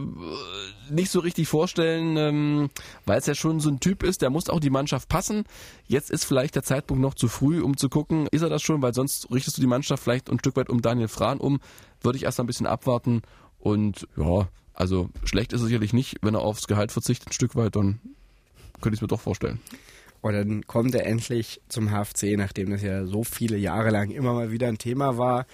nicht 0.91 1.11
so 1.11 1.21
richtig 1.21 1.49
vorstellen, 1.49 2.17
ähm, 2.17 2.71
weil 3.05 3.19
es 3.19 3.27
ja 3.27 3.35
schon 3.35 3.61
so 3.61 3.69
ein 3.69 3.81
Typ 3.81 4.03
ist, 4.03 4.23
der 4.23 4.31
muss 4.31 4.49
auch 4.49 4.61
die 4.61 4.71
Mannschaft 4.71 5.09
passen. 5.09 5.45
Jetzt 5.87 6.11
ist 6.11 6.25
vielleicht 6.25 6.55
der 6.55 6.63
Zeitpunkt 6.63 7.03
noch 7.03 7.15
zu 7.15 7.29
früh, 7.29 7.61
um 7.61 7.77
zu 7.77 7.89
gucken, 7.89 8.27
ist 8.31 8.43
er 8.43 8.49
das 8.49 8.63
schon, 8.63 8.81
weil 8.81 8.95
sonst 8.95 9.31
richtest 9.31 9.59
du 9.59 9.61
die 9.61 9.67
Mannschaft 9.67 10.03
vielleicht 10.03 10.31
ein 10.31 10.39
Stück 10.39 10.57
weit 10.57 10.71
um 10.71 10.81
Daniel 10.81 11.09
Frahn 11.09 11.39
um. 11.39 11.61
Würde 12.01 12.17
ich 12.17 12.25
erst 12.25 12.41
ein 12.41 12.47
bisschen 12.47 12.67
abwarten 12.67 13.23
und 13.59 14.07
ja, 14.17 14.49
also 14.73 15.11
schlecht 15.25 15.53
ist 15.53 15.61
es 15.61 15.67
sicherlich 15.67 15.93
nicht, 15.93 16.17
wenn 16.23 16.35
er 16.35 16.41
aufs 16.41 16.67
Gehalt 16.67 16.93
verzichtet 16.93 17.31
ein 17.31 17.33
Stück 17.33 17.57
weit, 17.57 17.77
dann 17.77 18.01
könnte 18.81 18.95
ich 18.95 18.99
es 18.99 19.03
mir 19.03 19.09
doch 19.09 19.21
vorstellen. 19.21 19.61
Und 20.21 20.33
dann 20.33 20.67
kommt 20.67 20.95
er 20.95 21.07
endlich 21.07 21.61
zum 21.69 21.91
HFC, 21.91 22.37
nachdem 22.37 22.71
das 22.71 22.83
ja 22.83 23.05
so 23.07 23.23
viele 23.23 23.57
Jahre 23.57 23.91
lang 23.91 24.11
immer 24.11 24.35
mal 24.35 24.51
wieder 24.51 24.67
ein 24.69 24.79
Thema 24.79 25.17
war 25.17 25.47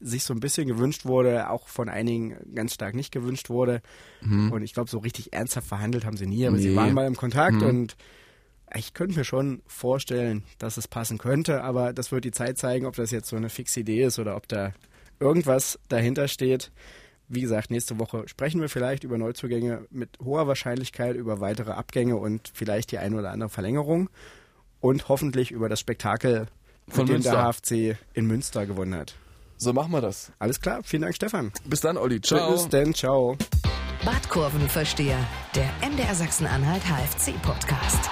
sich 0.00 0.24
so 0.24 0.34
ein 0.34 0.40
bisschen 0.40 0.68
gewünscht 0.68 1.04
wurde, 1.04 1.50
auch 1.50 1.68
von 1.68 1.88
einigen 1.88 2.36
ganz 2.54 2.74
stark 2.74 2.94
nicht 2.94 3.12
gewünscht 3.12 3.50
wurde. 3.50 3.82
Mhm. 4.20 4.52
Und 4.52 4.62
ich 4.62 4.74
glaube, 4.74 4.90
so 4.90 4.98
richtig 4.98 5.32
ernsthaft 5.32 5.66
verhandelt 5.66 6.04
haben 6.04 6.16
sie 6.16 6.26
nie, 6.26 6.46
aber 6.46 6.56
nee. 6.56 6.62
sie 6.62 6.76
waren 6.76 6.94
mal 6.94 7.06
im 7.06 7.16
Kontakt 7.16 7.56
mhm. 7.56 7.66
und 7.66 7.96
ich 8.74 8.92
könnte 8.94 9.18
mir 9.18 9.24
schon 9.24 9.62
vorstellen, 9.66 10.44
dass 10.58 10.76
es 10.76 10.88
passen 10.88 11.18
könnte, 11.18 11.62
aber 11.62 11.92
das 11.92 12.12
wird 12.12 12.24
die 12.24 12.32
Zeit 12.32 12.58
zeigen, 12.58 12.86
ob 12.86 12.96
das 12.96 13.10
jetzt 13.10 13.28
so 13.28 13.36
eine 13.36 13.48
fixe 13.48 13.80
Idee 13.80 14.04
ist 14.04 14.18
oder 14.18 14.36
ob 14.36 14.46
da 14.48 14.74
irgendwas 15.20 15.78
dahinter 15.88 16.28
steht. 16.28 16.70
Wie 17.28 17.40
gesagt, 17.40 17.70
nächste 17.70 17.98
Woche 17.98 18.24
sprechen 18.26 18.60
wir 18.60 18.68
vielleicht 18.68 19.04
über 19.04 19.18
Neuzugänge 19.18 19.86
mit 19.90 20.18
hoher 20.22 20.46
Wahrscheinlichkeit, 20.46 21.16
über 21.16 21.40
weitere 21.40 21.72
Abgänge 21.72 22.16
und 22.16 22.50
vielleicht 22.54 22.92
die 22.92 22.98
eine 22.98 23.16
oder 23.16 23.30
andere 23.30 23.50
Verlängerung 23.50 24.10
und 24.80 25.08
hoffentlich 25.08 25.50
über 25.50 25.68
das 25.68 25.80
Spektakel, 25.80 26.46
Von 26.88 27.06
dem 27.06 27.22
der 27.22 27.52
HFC 27.52 27.98
in 28.14 28.26
Münster 28.26 28.64
gewonnen 28.64 28.94
hat. 28.94 29.14
So 29.58 29.72
machen 29.72 29.92
wir 29.92 30.00
das. 30.00 30.30
Alles 30.38 30.60
klar. 30.60 30.80
Vielen 30.84 31.02
Dank, 31.02 31.14
Stefan. 31.14 31.52
Bis 31.64 31.80
dann, 31.80 31.96
Olli. 31.96 32.20
Ciao. 32.20 32.52
Bis 32.52 32.68
dann. 32.68 32.94
Ciao. 32.94 33.36
Badkurvenversteher, 34.04 35.18
der 35.54 35.68
MDR 35.86 36.14
Sachsen-Anhalt 36.14 36.82
HFC-Podcast. 36.84 38.08